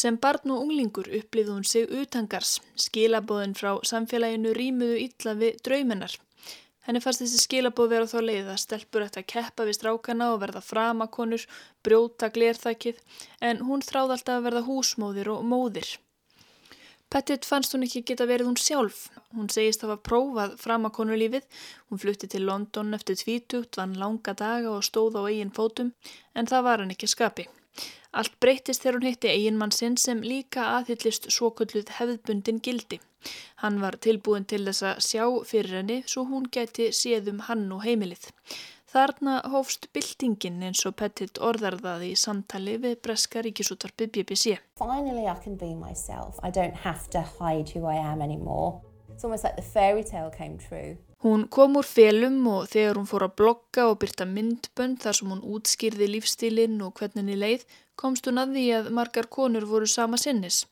Sem 0.00 0.18
barn 0.24 0.50
og 0.54 0.64
unglingur 0.64 1.12
upplýði 1.20 1.54
hún 1.54 1.68
sig 1.72 1.86
utangars. 2.00 2.56
Skilabóðin 2.86 3.54
frá 3.60 3.70
samfélaginu 3.92 4.56
rýmuðu 4.58 4.98
illa 5.04 5.36
við 5.44 5.62
draumennar. 5.68 6.18
Henni 6.88 7.04
fannst 7.04 7.22
þessi 7.22 7.44
skilabóð 7.44 7.94
vera 7.94 8.10
þá 8.10 8.18
leið 8.26 8.50
að 8.50 8.62
stelpur 8.64 9.06
ætti 9.06 9.22
að 9.22 9.30
keppa 9.36 9.68
við 9.68 9.78
strákana 9.78 10.32
og 10.34 10.42
verða 10.42 10.66
framakonur, 10.72 11.46
brjóta 11.86 12.34
glerþakkið 12.34 12.98
en 13.46 13.66
hún 13.70 13.86
þráði 13.86 14.18
alltaf 14.18 14.40
að 14.40 14.46
verða 14.50 14.66
húsmóðir 14.66 15.36
og 15.36 15.46
móðir. 15.54 15.98
Pettit 17.10 17.46
fannst 17.48 17.72
hún 17.74 17.82
ekki 17.82 18.04
geta 18.06 18.22
verið 18.30 18.46
hún 18.46 18.58
sjálf. 18.62 18.98
Hún 19.34 19.48
segist 19.50 19.82
hafa 19.82 19.96
prófað 20.08 20.52
fram 20.62 20.84
að 20.86 20.94
konulífið. 21.00 21.48
Hún 21.90 21.98
flutti 21.98 22.28
til 22.30 22.44
London 22.46 22.94
eftir 22.94 23.18
tvítugt, 23.18 23.78
vann 23.80 23.96
langa 23.98 24.34
daga 24.38 24.70
og 24.76 24.86
stóð 24.86 25.18
á 25.18 25.22
eigin 25.26 25.50
fótum, 25.56 25.90
en 26.38 26.46
það 26.46 26.66
var 26.68 26.84
hann 26.84 26.94
ekki 26.94 27.10
skapi. 27.10 27.48
Allt 28.14 28.38
breytist 28.42 28.84
þegar 28.84 29.00
hún 29.00 29.08
hitti 29.10 29.30
eiginmann 29.32 29.74
sinn 29.74 29.98
sem 29.98 30.22
líka 30.22 30.68
aðhyllist 30.76 31.26
svokölluð 31.34 31.90
hefðbundin 31.98 32.62
gildi. 32.62 33.00
Hann 33.62 33.82
var 33.82 33.98
tilbúin 34.06 34.46
til 34.46 34.62
þess 34.68 34.86
að 34.92 35.02
sjá 35.08 35.24
fyrir 35.50 35.80
henni 35.80 35.98
svo 36.12 36.24
hún 36.30 36.46
geti 36.54 36.92
séðum 36.94 37.42
hann 37.50 37.66
og 37.74 37.82
heimilið. 37.86 38.30
Þarna 38.90 39.36
hófst 39.52 39.84
byltingin 39.94 40.56
eins 40.66 40.80
og 40.88 40.96
Pettit 40.98 41.38
orðarðaði 41.38 42.08
í 42.10 42.16
samtali 42.18 42.72
við 42.82 42.96
Breska 43.04 43.44
ríkisútvarpið 43.46 44.08
BBC. 44.16 44.56
Finally 44.80 45.28
I 45.30 45.36
can 45.44 45.54
be 45.54 45.76
myself. 45.78 46.40
I 46.42 46.50
don't 46.50 46.74
have 46.82 47.06
to 47.14 47.22
hide 47.38 47.70
who 47.70 47.86
I 47.86 48.00
am 48.02 48.18
anymore. 48.20 48.80
It's 49.12 49.22
almost 49.22 49.44
like 49.44 49.54
the 49.54 49.62
fairy 49.62 50.02
tale 50.02 50.32
came 50.34 50.58
true. 50.58 50.98
Hún 51.22 51.46
kom 51.52 51.78
úr 51.78 51.86
felum 51.86 52.40
og 52.48 52.66
þegar 52.72 52.98
hún 52.98 53.06
fór 53.06 53.28
að 53.28 53.36
blogga 53.38 53.86
og 53.92 54.00
byrta 54.02 54.26
myndbönd 54.26 54.98
þar 55.04 55.18
sem 55.20 55.30
hún 55.36 55.46
útskýrði 55.54 56.10
lífstílinn 56.16 56.80
og 56.82 56.96
hvernig 56.98 57.22
henni 57.22 57.38
leið 57.38 57.66
komst 58.00 58.26
hún 58.28 58.40
að 58.40 58.56
því 58.56 58.64
að 58.78 58.90
margar 58.96 59.28
konur 59.36 59.66
voru 59.68 59.88
sama 59.90 60.18
sinnis. 60.20 60.64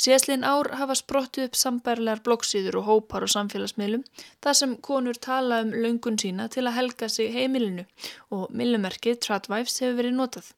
Síðastlinn 0.00 0.46
ár 0.48 0.70
hafa 0.80 0.94
sprottu 0.96 1.42
upp 1.44 1.56
sambærlegar 1.60 2.22
bloggsýður 2.24 2.78
og 2.80 2.86
hópar 2.86 3.26
og 3.26 3.32
samfélagsmiðlum 3.34 4.06
þar 4.40 4.56
sem 4.60 4.72
konur 4.86 5.18
tala 5.26 5.58
um 5.64 5.74
löngun 5.76 6.16
sína 6.22 6.46
til 6.54 6.64
að 6.64 6.76
helga 6.78 7.08
sig 7.12 7.28
heimilinu 7.34 7.84
og 8.32 8.46
millumerkið 8.56 9.20
Tradwives 9.26 9.76
hefur 9.82 9.98
verið 9.98 10.16
notað. 10.22 10.48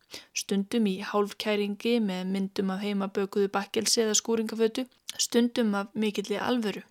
Stundum 0.44 0.86
í 0.86 0.94
hálfkæringi 1.08 1.96
með 2.06 2.30
myndum 2.36 2.70
af 2.76 2.86
heimabökuðu 2.86 3.50
bakkelsi 3.56 4.04
eða 4.04 4.14
skúringafötu, 4.20 4.86
stundum 5.18 5.74
af 5.80 5.90
mikilli 5.98 6.38
alvöru. 6.38 6.84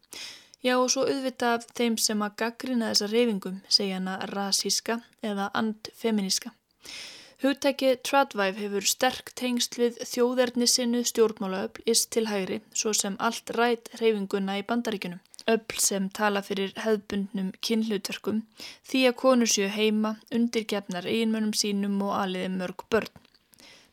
Já 0.62 0.76
og 0.76 0.92
svo 0.94 1.08
auðvitað 1.08 1.56
af 1.56 1.72
þeim 1.78 1.96
sem 1.98 2.20
að 2.22 2.36
gaggrina 2.44 2.92
þessa 2.92 3.08
reyfingum 3.14 3.64
segja 3.72 4.02
hana 4.02 4.20
rasíska 4.30 5.00
eða 5.24 5.48
andfeminíska. 5.58 6.52
Hugtæki 7.42 7.96
Tradwife 8.06 8.62
hefur 8.62 8.86
sterk 8.86 9.32
tengst 9.40 9.78
við 9.80 9.96
þjóðernisinu 10.06 11.00
stjórnmálaöfl 11.10 11.88
ist 11.94 12.12
til 12.14 12.28
hægri 12.30 12.60
svo 12.82 12.92
sem 13.00 13.16
allt 13.28 13.50
rætt 13.58 13.90
reyfinguna 14.02 14.60
í 14.60 14.66
bandaríkunum. 14.72 15.24
Öfl 15.50 15.80
sem 15.82 16.10
tala 16.20 16.44
fyrir 16.46 16.76
hefðbundnum 16.84 17.50
kynhlutverkum 17.66 18.44
því 18.92 19.02
að 19.10 19.18
konur 19.24 19.50
séu 19.56 19.72
heima, 19.74 20.12
undirgefnar 20.30 21.10
einmönnum 21.16 21.58
sínum 21.64 21.98
og 22.06 22.14
aliði 22.20 22.54
mörg 22.60 22.86
börn. 22.94 23.10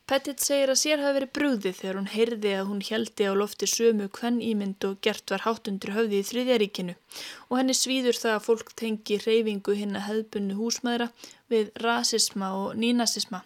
Pettit 0.09 0.41
segir 0.41 0.71
að 0.73 0.79
sér 0.81 1.01
hafi 1.03 1.15
verið 1.19 1.29
brúðið 1.37 1.75
þegar 1.79 1.97
hún 1.99 2.07
heyrði 2.09 2.53
að 2.57 2.69
hún 2.71 2.79
heldi 2.87 3.25
á 3.29 3.33
lofti 3.37 3.67
sömu 3.69 4.07
hvenn 4.17 4.39
ímynd 4.41 4.87
og 4.87 4.95
gert 5.05 5.29
var 5.29 5.43
háttundur 5.43 5.91
höfði 5.93 6.23
í 6.23 6.25
þriðjaríkinu 6.29 6.95
og 6.95 7.53
henni 7.59 7.75
svíður 7.77 8.17
það 8.17 8.33
að 8.39 8.47
fólk 8.47 8.73
tengi 8.81 9.19
reyfingu 9.21 9.77
hinn 9.77 9.93
að 9.99 10.07
hefðbunnu 10.07 10.57
húsmaðra 10.57 11.11
við 11.53 11.69
rasisma 11.85 12.49
og 12.57 12.73
nínasisma. 12.81 13.43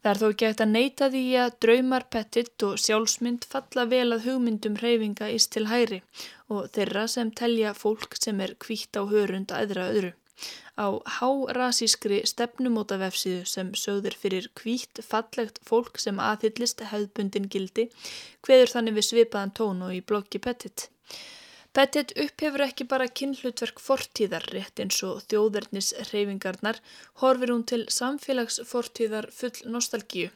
Það 0.00 0.12
er 0.14 0.22
þó 0.22 0.26
eftir 0.32 0.64
að 0.64 0.72
neyta 0.72 1.12
því 1.12 1.24
að 1.44 1.54
draumar 1.66 2.08
Pettit 2.16 2.68
og 2.70 2.80
sjálfsmynd 2.80 3.44
falla 3.52 3.88
vel 3.92 4.06
að 4.16 4.30
hugmyndum 4.30 4.80
reyfinga 4.80 5.28
íst 5.36 5.52
til 5.52 5.68
hæri 5.68 6.00
og 6.48 6.70
þeirra 6.72 7.04
sem 7.18 7.36
telja 7.36 7.76
fólk 7.76 8.16
sem 8.16 8.40
er 8.40 8.56
kvítt 8.64 8.96
á 8.96 9.04
hörund 9.04 9.52
aðra 9.52 9.90
öðru 9.92 10.16
á 10.76 10.86
hárasískri 11.18 12.20
stefnumóta 12.28 12.98
vefsíðu 13.00 13.44
sem 13.48 13.72
sögður 13.78 14.18
fyrir 14.22 14.50
kvítt 14.58 15.00
fallegt 15.06 15.60
fólk 15.68 16.00
sem 16.02 16.20
aðhyllist 16.20 16.84
hefðbundin 16.90 17.48
gildi 17.52 17.88
hveður 18.46 18.74
þannig 18.74 18.98
við 18.98 19.08
svipaðan 19.10 19.56
tón 19.60 19.82
og 19.88 19.96
í 19.96 20.02
bloggi 20.04 20.42
Pettit. 20.42 20.88
Pettit 21.76 22.14
upphefur 22.16 22.62
ekki 22.64 22.86
bara 22.88 23.06
kynhlutverk 23.20 23.80
fortíðar 23.84 24.46
rétt 24.54 24.80
eins 24.80 25.02
og 25.04 25.18
þjóðverðnis 25.28 25.90
reyfingarnar 26.08 26.78
horfir 27.20 27.52
hún 27.52 27.66
til 27.68 27.82
samfélagsfortíðar 27.92 29.28
full 29.36 29.58
nostalgíu. 29.74 30.30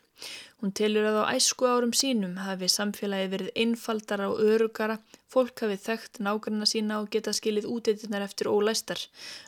Hún 0.61 0.73
telur 0.77 1.07
að 1.09 1.19
á 1.25 1.33
æsku 1.37 1.65
árum 1.65 1.93
sínum 1.97 2.35
hafi 2.45 2.69
samfélagi 2.69 3.29
verið 3.35 3.53
einfaldara 3.63 4.27
og 4.33 4.43
örugara, 4.55 4.99
fólk 5.33 5.63
hafi 5.65 5.79
þekkt 5.87 6.21
nákvæmna 6.27 6.67
sína 6.69 6.99
og 7.01 7.09
geta 7.15 7.33
skilið 7.37 7.69
úteitinnar 7.75 8.27
eftir 8.27 8.51
ólæstar. 8.53 9.01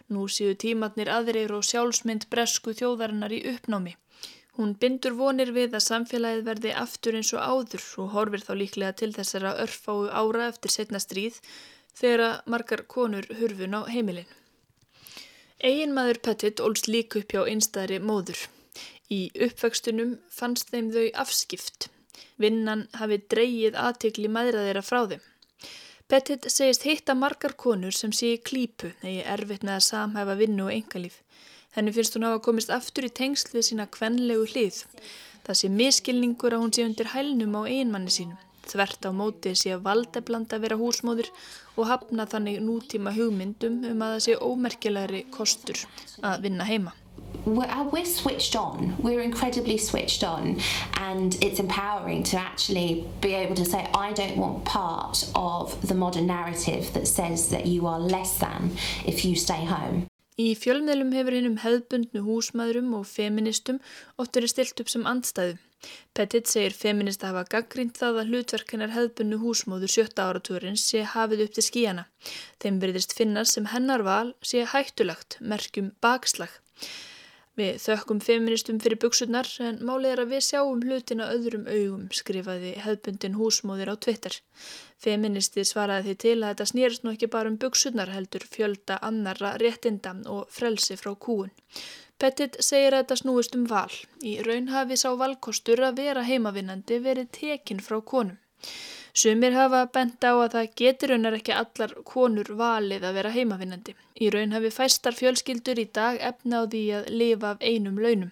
Nú 0.09 0.25
séu 0.37 0.55
tímatnir 0.65 1.13
aðreir 1.13 1.53
og 1.53 1.67
sjálfsmynd 1.69 2.31
bresku 2.33 2.73
þjóðarinnar 2.79 3.37
í 3.37 3.43
uppnámi. 3.53 3.97
Hún 4.57 4.73
bindur 4.81 5.15
vonir 5.17 5.53
við 5.57 5.77
að 5.77 5.85
samfélagið 5.89 6.49
verði 6.49 6.73
aftur 6.81 7.17
eins 7.17 7.31
og 7.37 7.45
áður 7.53 7.85
og 8.03 8.11
horfir 8.15 8.43
þá 8.47 8.53
líklega 8.63 8.97
til 9.01 9.13
þessara 9.17 9.55
örfáu 9.65 10.09
ára 10.13 10.49
eftir 10.53 10.75
setna 10.75 11.01
stríð 11.01 11.39
þegar 12.01 12.25
að 12.27 12.51
margar 12.55 12.83
konur 12.95 13.29
hurfun 13.39 13.77
á 13.77 13.81
heimilin. 13.89 14.29
Egin 15.63 15.95
maður 15.97 16.21
Pettit 16.27 16.61
ólst 16.61 16.89
líka 16.91 17.21
upp 17.21 17.33
hjá 17.33 17.45
einstæðri 17.47 18.01
móður. 18.03 18.45
Í 19.13 19.21
uppvextunum 19.47 20.15
fannst 20.33 20.71
þeim 20.73 20.93
þau 20.95 21.09
afskipt. 21.25 21.89
Vinnan 22.41 22.87
hafi 22.97 23.19
dreyið 23.33 23.77
aðtikli 23.77 24.31
maðra 24.33 24.65
þeirra 24.67 24.85
frá 24.87 25.01
þeim. 25.11 25.27
Pettit 26.13 26.47
segist 26.53 26.85
hitta 26.85 27.15
margar 27.17 27.55
konur 27.57 27.95
sem 27.97 28.13
sé 28.13 28.35
klípu 28.49 28.93
eða 29.01 29.35
erfitt 29.35 29.67
með 29.67 29.79
að 29.79 29.87
samhæfa 29.89 30.39
vinnu 30.41 30.67
og 30.67 30.75
engalíf. 30.75 31.19
Henni 31.73 31.93
finnst 31.97 32.17
hún 32.17 32.27
hafa 32.29 32.43
komist 32.45 32.73
aftur 32.75 33.07
í 33.09 33.13
tengsl 33.21 33.55
við 33.55 33.69
sína 33.71 33.87
kvenlegu 33.97 34.45
hlið. 34.53 34.83
Það 35.47 35.59
sé 35.61 35.71
miskilningur 35.81 36.57
að 36.57 36.65
hún 36.65 36.75
sé 36.77 36.85
undir 36.85 37.13
hælnum 37.15 37.57
á 37.57 37.63
einmanni 37.65 38.13
sínum. 38.13 38.41
Þvert 38.69 39.09
á 39.09 39.11
móti 39.17 39.55
sé 39.59 39.73
að 39.75 39.87
valdeblanda 39.89 40.61
vera 40.63 40.79
húsmóður 40.79 41.33
og 41.75 41.89
hafna 41.89 42.29
þannig 42.31 42.61
nútíma 42.63 43.15
hugmyndum 43.17 43.81
um 43.89 44.05
að 44.05 44.17
það 44.17 44.25
sé 44.27 44.37
ómerkilegri 44.39 45.25
kostur 45.35 45.81
að 46.21 46.45
vinna 46.45 46.69
heima. 46.69 46.93
We're, 47.45 47.65
uh, 47.65 47.85
we're 47.85 48.05
switched 48.05 48.57
on. 48.57 48.95
We're 48.99 49.21
incredibly 49.21 49.79
switched 49.79 50.25
on, 50.25 50.61
and 50.95 51.37
it's 51.43 51.59
empowering 51.59 52.23
to 52.25 52.37
actually 52.37 53.07
be 53.21 53.35
able 53.35 53.55
to 53.57 53.65
say, 53.65 53.89
I 53.95 54.13
don't 54.13 54.37
want 54.37 54.65
part 54.65 55.31
of 55.35 55.87
the 55.87 55.95
modern 55.95 56.27
narrative 56.27 56.93
that 56.95 57.07
says 57.07 57.49
that 57.51 57.67
you 57.67 57.87
are 57.87 57.99
less 57.99 58.39
than 58.39 58.77
if 59.07 59.25
you 59.25 59.37
stay 59.37 59.65
home. 59.65 60.07
Í 60.41 60.55
fjölmiðlum 60.57 61.11
hefur 61.13 61.35
hennum 61.37 61.59
hefðbundnu 61.61 62.23
húsmaðurum 62.25 62.95
og 62.97 63.05
feministum 63.07 63.83
oft 64.17 64.33
verið 64.33 64.55
stilt 64.55 64.81
upp 64.81 64.89
sem 64.89 65.05
andstæðu. 65.07 65.59
Pettit 66.17 66.49
segir 66.49 66.75
feminist 66.79 67.25
að 67.25 67.35
hafa 67.35 67.51
gaggrínt 67.57 67.99
það 68.01 68.21
að 68.23 68.33
hlutverkennar 68.33 68.95
hefðbunnu 68.95 69.39
húsmóður 69.43 69.93
sjötta 69.93 70.29
áratúrins 70.31 70.87
sé 70.89 71.03
hafið 71.13 71.45
upp 71.47 71.57
til 71.59 71.67
skíjana. 71.69 72.05
Þeim 72.63 72.81
verðist 72.83 73.17
finnast 73.19 73.59
sem 73.59 73.69
hennar 73.75 74.07
val 74.07 74.33
sé 74.41 74.65
hættulagt, 74.73 75.37
merkjum 75.41 75.93
bakslag. 76.01 76.55
Við 77.61 77.83
þökkum 77.83 78.21
feministum 78.25 78.79
fyrir 78.81 78.97
buksurnar 79.03 79.49
en 79.61 79.83
málið 79.85 80.15
er 80.15 80.21
að 80.23 80.31
við 80.33 80.45
sjáum 80.47 80.85
hlutina 80.87 81.27
öðrum 81.35 81.67
augum, 81.69 82.07
skrifaði 82.09 82.71
hefðbundin 82.81 83.37
húsmóðir 83.37 83.91
á 83.93 83.97
Twitter. 84.01 84.39
Feministi 85.03 85.65
svaraði 85.69 86.07
því 86.07 86.15
til 86.25 86.37
að 86.39 86.47
þetta 86.47 86.67
snýrst 86.71 87.05
nú 87.05 87.13
ekki 87.13 87.29
bara 87.35 87.53
um 87.53 87.59
buksurnar 87.61 88.15
heldur 88.15 88.47
fjölda 88.55 88.97
annarra 89.05 89.53
réttinda 89.61 90.15
og 90.33 90.49
frelsi 90.49 90.97
frá 90.97 91.13
kúun. 91.13 91.53
Pettit 92.17 92.57
segir 92.65 92.95
að 92.95 93.03
þetta 93.03 93.21
snúist 93.21 93.57
um 93.59 93.69
val. 93.69 93.93
Í 94.25 94.39
raun 94.47 94.73
hafi 94.73 94.97
sá 94.97 95.11
valkostur 95.21 95.85
að 95.85 96.01
vera 96.07 96.25
heimavinnandi 96.25 97.03
verið 97.05 97.33
tekinn 97.37 97.85
frá 97.85 98.01
konum. 98.01 98.39
Sumir 99.13 99.53
hafa 99.53 99.83
bent 99.93 100.25
á 100.25 100.33
að 100.33 100.55
það 100.55 100.69
getur 100.81 101.11
raunar 101.13 101.35
ekki 101.37 101.53
allar 101.53 101.91
konur 102.09 102.49
valið 102.57 103.03
að 103.05 103.17
vera 103.19 103.33
heimavinnandi. 103.35 103.97
Í 104.25 104.31
raun 104.33 104.55
hafi 104.57 104.71
fæstar 104.73 105.17
fjölskyldur 105.19 105.81
í 105.83 105.89
dag 105.99 106.21
efna 106.31 106.63
á 106.63 106.71
því 106.73 106.85
að 106.99 107.11
lifa 107.21 107.51
af 107.53 107.61
einum 107.61 108.01
launum. 108.01 108.31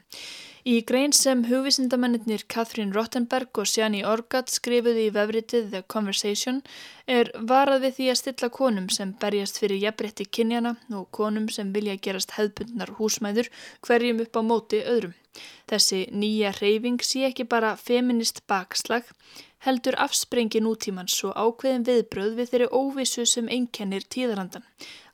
Í 0.64 0.80
grein 0.84 1.12
sem 1.16 1.46
hugvísindamennir 1.48 2.42
Katrín 2.52 2.92
Rottenberg 2.92 3.60
og 3.62 3.68
Sjani 3.68 4.02
Orgat 4.04 4.52
skrifuði 4.52 5.06
í 5.08 5.12
vefritið 5.14 5.70
The 5.72 5.80
Conversation 5.88 6.60
er 7.08 7.30
varað 7.52 7.86
við 7.86 7.94
því 7.96 8.08
að 8.12 8.18
stilla 8.20 8.50
konum 8.52 8.90
sem 8.92 9.14
berjast 9.22 9.60
fyrir 9.60 9.80
jafnbretti 9.80 10.28
kynjana 10.28 10.74
og 10.92 11.08
konum 11.16 11.48
sem 11.48 11.72
vilja 11.72 11.96
gerast 11.96 12.36
hefðbundnar 12.36 12.92
húsmæður 12.98 13.48
hverjum 13.88 14.20
upp 14.26 14.36
á 14.36 14.42
móti 14.44 14.82
öðrum. 14.84 15.16
Þessi 15.70 16.02
nýja 16.12 16.52
reyfing 16.58 17.00
sé 17.06 17.24
ekki 17.30 17.48
bara 17.48 17.76
feminist 17.80 18.42
bakslag, 18.50 19.06
heldur 19.64 19.96
afsprengi 20.00 20.62
nútímans 20.64 21.18
og 21.28 21.34
ákveðin 21.36 21.84
viðbröð 21.88 22.38
við 22.38 22.52
þeirri 22.52 22.68
óvissu 22.72 23.26
sem 23.28 23.48
einkennir 23.52 24.06
tíðarandan. 24.14 24.64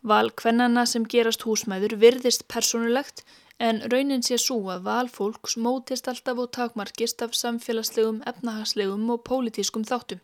Val 0.06 0.30
kvennana 0.30 0.85
sem 0.87 1.06
gerast 1.14 1.42
húsmæður 1.46 1.96
virðist 2.02 2.46
personulegt 2.52 3.24
en 3.59 3.80
raunin 3.92 4.22
sé 4.22 4.38
svo 4.38 4.61
að 4.70 4.85
val 4.87 5.09
fólks 5.11 5.56
mótist 5.56 6.06
alltaf 6.12 6.38
og 6.44 6.52
takmarkist 6.54 7.24
af 7.24 7.35
samfélagslegum, 7.35 8.22
efnahagslegum 8.30 9.11
og 9.11 9.24
pólitískum 9.26 9.87
þáttum, 9.88 10.22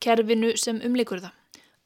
kerfinu 0.00 0.56
sem 0.56 0.80
umlikur 0.82 1.22
það. 1.22 1.38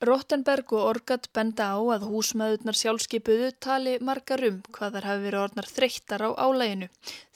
Rottenberg 0.07 0.73
og 0.77 0.91
Orgat 0.91 1.31
benda 1.33 1.71
á 1.73 1.81
að 1.81 2.03
húsmaðurnar 2.11 2.77
sjálfskeipuðu 2.77 3.55
tali 3.65 3.95
margar 4.05 4.43
um 4.45 4.59
hvað 4.69 4.99
þar 4.99 5.07
hafi 5.09 5.23
verið 5.25 5.41
orðnar 5.41 5.69
þreyttar 5.73 6.25
á 6.29 6.31
álæginu 6.37 6.89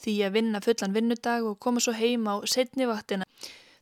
því 0.03 0.13
að 0.27 0.35
vinna 0.37 0.61
fullan 0.61 0.93
vinnudag 0.93 1.47
og 1.49 1.57
koma 1.57 1.81
svo 1.81 1.95
heim 1.97 2.29
á 2.29 2.37
setni 2.45 2.85
vaktina 2.85 3.25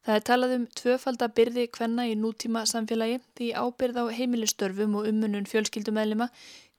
Það 0.09 0.17
er 0.17 0.23
talað 0.25 0.53
um 0.55 0.61
tvöfaldabyrði 0.73 1.63
kvenna 1.69 2.03
í 2.09 2.15
nútíma 2.17 2.63
samfélagi 2.65 3.19
því 3.37 3.49
ábyrð 3.61 3.99
á 4.01 4.05
heimilistörfum 4.17 4.95
og 4.97 5.09
ummunun 5.11 5.45
fjölskyldumæðlima 5.45 6.25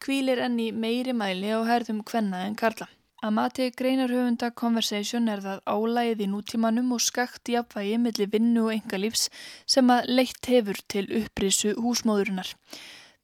kvílir 0.02 0.42
enni 0.42 0.72
meiri 0.74 1.14
mæli 1.14 1.52
á 1.54 1.62
herðum 1.68 2.00
kvenna 2.02 2.40
en 2.48 2.56
karla. 2.58 2.88
Að 3.22 3.36
mati 3.36 3.68
greinarhöfunda 3.78 4.50
Conversation 4.58 5.30
er 5.30 5.44
það 5.44 5.62
álægið 5.62 6.24
í 6.26 6.28
nútímanum 6.32 6.90
og 6.96 7.04
skakt 7.06 7.52
í 7.54 7.58
apvægi 7.60 8.00
millir 8.02 8.32
vinnu 8.34 8.66
og 8.66 8.74
engalífs 8.74 9.28
sem 9.62 9.94
að 9.94 10.10
leitt 10.10 10.50
hefur 10.50 10.82
til 10.90 11.06
upprisu 11.22 11.76
húsmóðurinnar. 11.78 12.50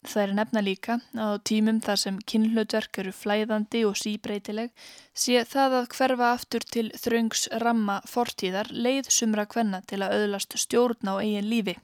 Það 0.07 0.23
er 0.23 0.35
nefna 0.39 0.61
líka 0.63 0.95
að 1.19 1.33
á 1.35 1.45
tímum 1.49 1.79
þar 1.83 1.99
sem 1.99 2.19
kynhlautverk 2.31 3.01
eru 3.03 3.13
flæðandi 3.13 3.81
og 3.89 3.97
síbreytileg 3.99 4.71
sé 5.19 5.43
það 5.51 5.75
að 5.81 5.89
hverfa 5.97 6.29
aftur 6.31 6.67
til 6.77 6.87
þraungs 6.95 7.49
ramma 7.65 7.97
fortíðar 8.07 8.71
leið 8.71 9.11
sumra 9.11 9.49
kvenna 9.51 9.83
til 9.91 9.99
að 10.07 10.15
auðlast 10.21 10.55
stjórn 10.63 11.11
á 11.11 11.15
eigin 11.19 11.51
lífi. 11.51 11.75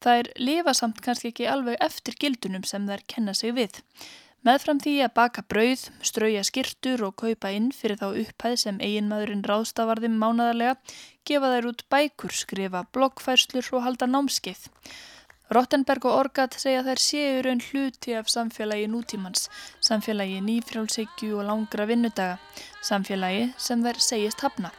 Það 0.00 0.22
er 0.22 0.32
lifa 0.40 0.74
samt 0.78 1.02
kannski 1.04 1.34
ekki 1.34 1.50
alveg 1.50 1.76
eftir 1.84 2.16
gildunum 2.22 2.62
sem 2.64 2.86
þær 2.88 3.02
kenna 3.10 3.34
sig 3.36 3.52
við. 3.58 3.82
Meðfram 4.46 4.78
því 4.80 4.94
að 5.04 5.14
baka 5.18 5.42
brauð, 5.44 5.82
strauja 6.06 6.46
skirtur 6.48 7.02
og 7.04 7.18
kaupa 7.20 7.50
inn 7.52 7.68
fyrir 7.76 7.98
þá 8.00 8.06
upphæð 8.22 8.54
sem 8.62 8.78
eiginmaðurinn 8.80 9.44
ráðstafarðum 9.44 10.16
mánadarlega, 10.22 10.78
gefa 11.28 11.50
þær 11.52 11.68
út 11.74 11.84
bækur, 11.92 12.32
skrifa 12.32 12.86
bloggfærslur 12.94 13.74
og 13.76 13.84
halda 13.84 14.08
námskeið. 14.08 14.62
Rottenberg 15.50 16.04
og 16.06 16.14
Orgat 16.14 16.54
segja 16.62 16.84
þær 16.86 17.00
séu 17.02 17.40
raun 17.42 17.58
hluti 17.64 18.12
af 18.14 18.28
samfélagi 18.30 18.86
nútímans, 18.86 19.48
samfélagi 19.82 20.38
nýfrjálsegju 20.46 21.40
og 21.40 21.48
langra 21.48 21.88
vinnudaga, 21.90 22.36
samfélagi 22.86 23.48
sem 23.58 23.82
þær 23.82 23.98
segist 23.98 24.44
hafna. 24.46 24.70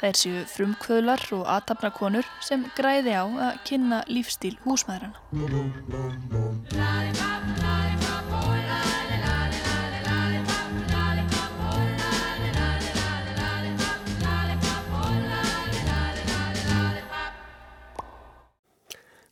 Þær 0.00 0.20
séu 0.20 0.44
frumkvöðlar 0.52 1.24
og 1.38 1.48
aðtapnakonur 1.56 2.28
sem 2.44 2.68
græði 2.76 3.16
á 3.16 3.24
að 3.24 3.64
kynna 3.70 4.04
lífstíl 4.12 4.60
húsmaðurana. 4.66 5.16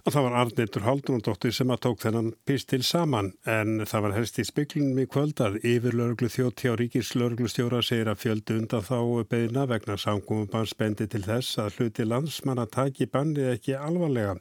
Og 0.09 0.15
það 0.15 0.25
var 0.25 0.35
Arnildur 0.41 0.85
Haldunandóttir 0.87 1.53
sem 1.53 1.69
að 1.69 1.81
tók 1.85 1.99
þennan 2.01 2.29
pistil 2.49 2.79
saman 2.87 3.27
en 3.45 3.83
það 3.85 4.05
var 4.07 4.15
helst 4.17 4.39
í 4.41 4.45
spiklunum 4.49 5.03
í 5.03 5.05
kvöld 5.05 5.43
að 5.45 5.59
yfirlörglu 5.69 6.31
þjótti 6.33 6.71
á 6.73 6.81
ríkislörglustjóra 6.81 7.83
segir 7.85 8.09
að 8.09 8.23
fjöldu 8.23 8.57
undan 8.57 8.87
þá 8.87 9.27
beina 9.29 9.67
vegna 9.69 9.99
samgóðumbans 10.01 10.73
bendi 10.81 11.11
til 11.13 11.21
þess 11.27 11.61
að 11.61 11.77
hluti 11.77 12.09
landsmann 12.09 12.63
að 12.63 12.73
taki 12.79 13.11
bandi 13.13 13.51
ekki 13.51 13.77
alvarlega. 13.77 14.39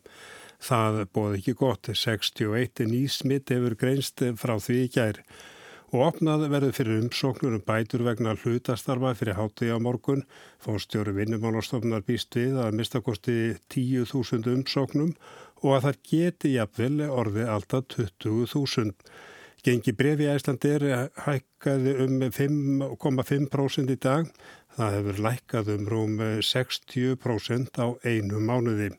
Það 0.69 1.03
bóði 1.11 1.41
ekki 1.41 1.57
gott, 1.59 1.91
61 1.91 2.87
nýsmitt 2.87 3.51
hefur 3.51 3.75
greinst 3.75 4.23
frá 4.39 4.55
því 4.55 4.79
í 4.85 4.89
gær 4.95 5.23
og 5.95 6.01
opnað 6.03 6.49
verður 6.51 6.73
fyrir 6.75 7.01
umsóknur 7.01 7.53
um 7.55 7.63
bætur 7.63 8.03
vegna 8.03 8.33
hlutastarfa 8.35 9.13
fyrir 9.15 9.37
hátíð 9.37 9.75
á 9.75 9.79
morgun. 9.79 10.23
Fónstjóri 10.59 11.13
vinnumálastofnar 11.15 12.03
býst 12.07 12.35
við 12.35 12.57
að 12.59 12.75
mistakosti 12.75 13.37
10.000 13.71 14.51
umsóknum 14.51 15.13
og 15.63 15.77
að 15.77 15.87
það 15.87 16.03
geti 16.11 16.53
jafnvel 16.55 17.07
orði 17.07 17.47
alltaf 17.49 17.87
20.000. 17.95 18.93
Gengi 19.65 19.91
brefi 19.97 20.27
Æsland 20.31 20.65
er 20.69 20.83
hækkaði 21.25 21.95
um 22.05 22.19
5,5% 22.31 23.91
í 23.91 23.97
dag. 23.99 24.29
Það 24.77 24.93
hefur 24.97 25.23
lækkað 25.25 25.71
um 25.73 25.87
rúm 25.89 26.19
60% 26.45 27.81
á 27.81 27.87
einu 28.05 28.39
mánuði. 28.39 28.91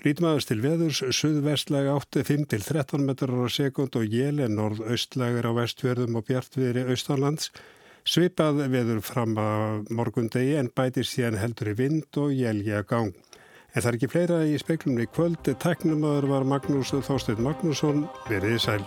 Lítmaðast 0.00 0.48
til 0.48 0.62
veðurs, 0.64 1.02
suðvestlega 1.12 1.92
8-5-13 1.98 3.02
metrar 3.04 3.34
á 3.36 3.52
sekund 3.52 3.98
og 4.00 4.06
jél 4.08 4.40
en 4.40 4.54
norðaustlagur 4.56 5.50
á 5.50 5.52
vestverðum 5.58 6.16
og 6.16 6.24
bjartviðri 6.30 6.86
austalands. 6.94 7.50
Svipað 8.08 8.62
veður 8.72 9.02
fram 9.04 9.36
að 9.36 9.90
morgundegi 9.92 10.56
en 10.56 10.72
bætir 10.72 11.04
síðan 11.04 11.36
heldur 11.42 11.74
í 11.74 11.76
vind 11.82 12.16
og 12.22 12.32
jélja 12.32 12.80
gang. 12.88 13.12
En 13.70 13.84
það 13.84 13.90
er 13.90 13.96
ekki 13.98 14.10
fleira 14.10 14.38
í 14.50 14.56
speiklumni 14.58 15.06
kvöld. 15.14 15.52
Teknumöður 15.62 16.26
var 16.32 16.48
Magnús 16.54 16.90
Þorstein 17.06 17.44
Magnússon. 17.46 18.08
Verðið 18.26 18.58
sæl. 18.64 18.82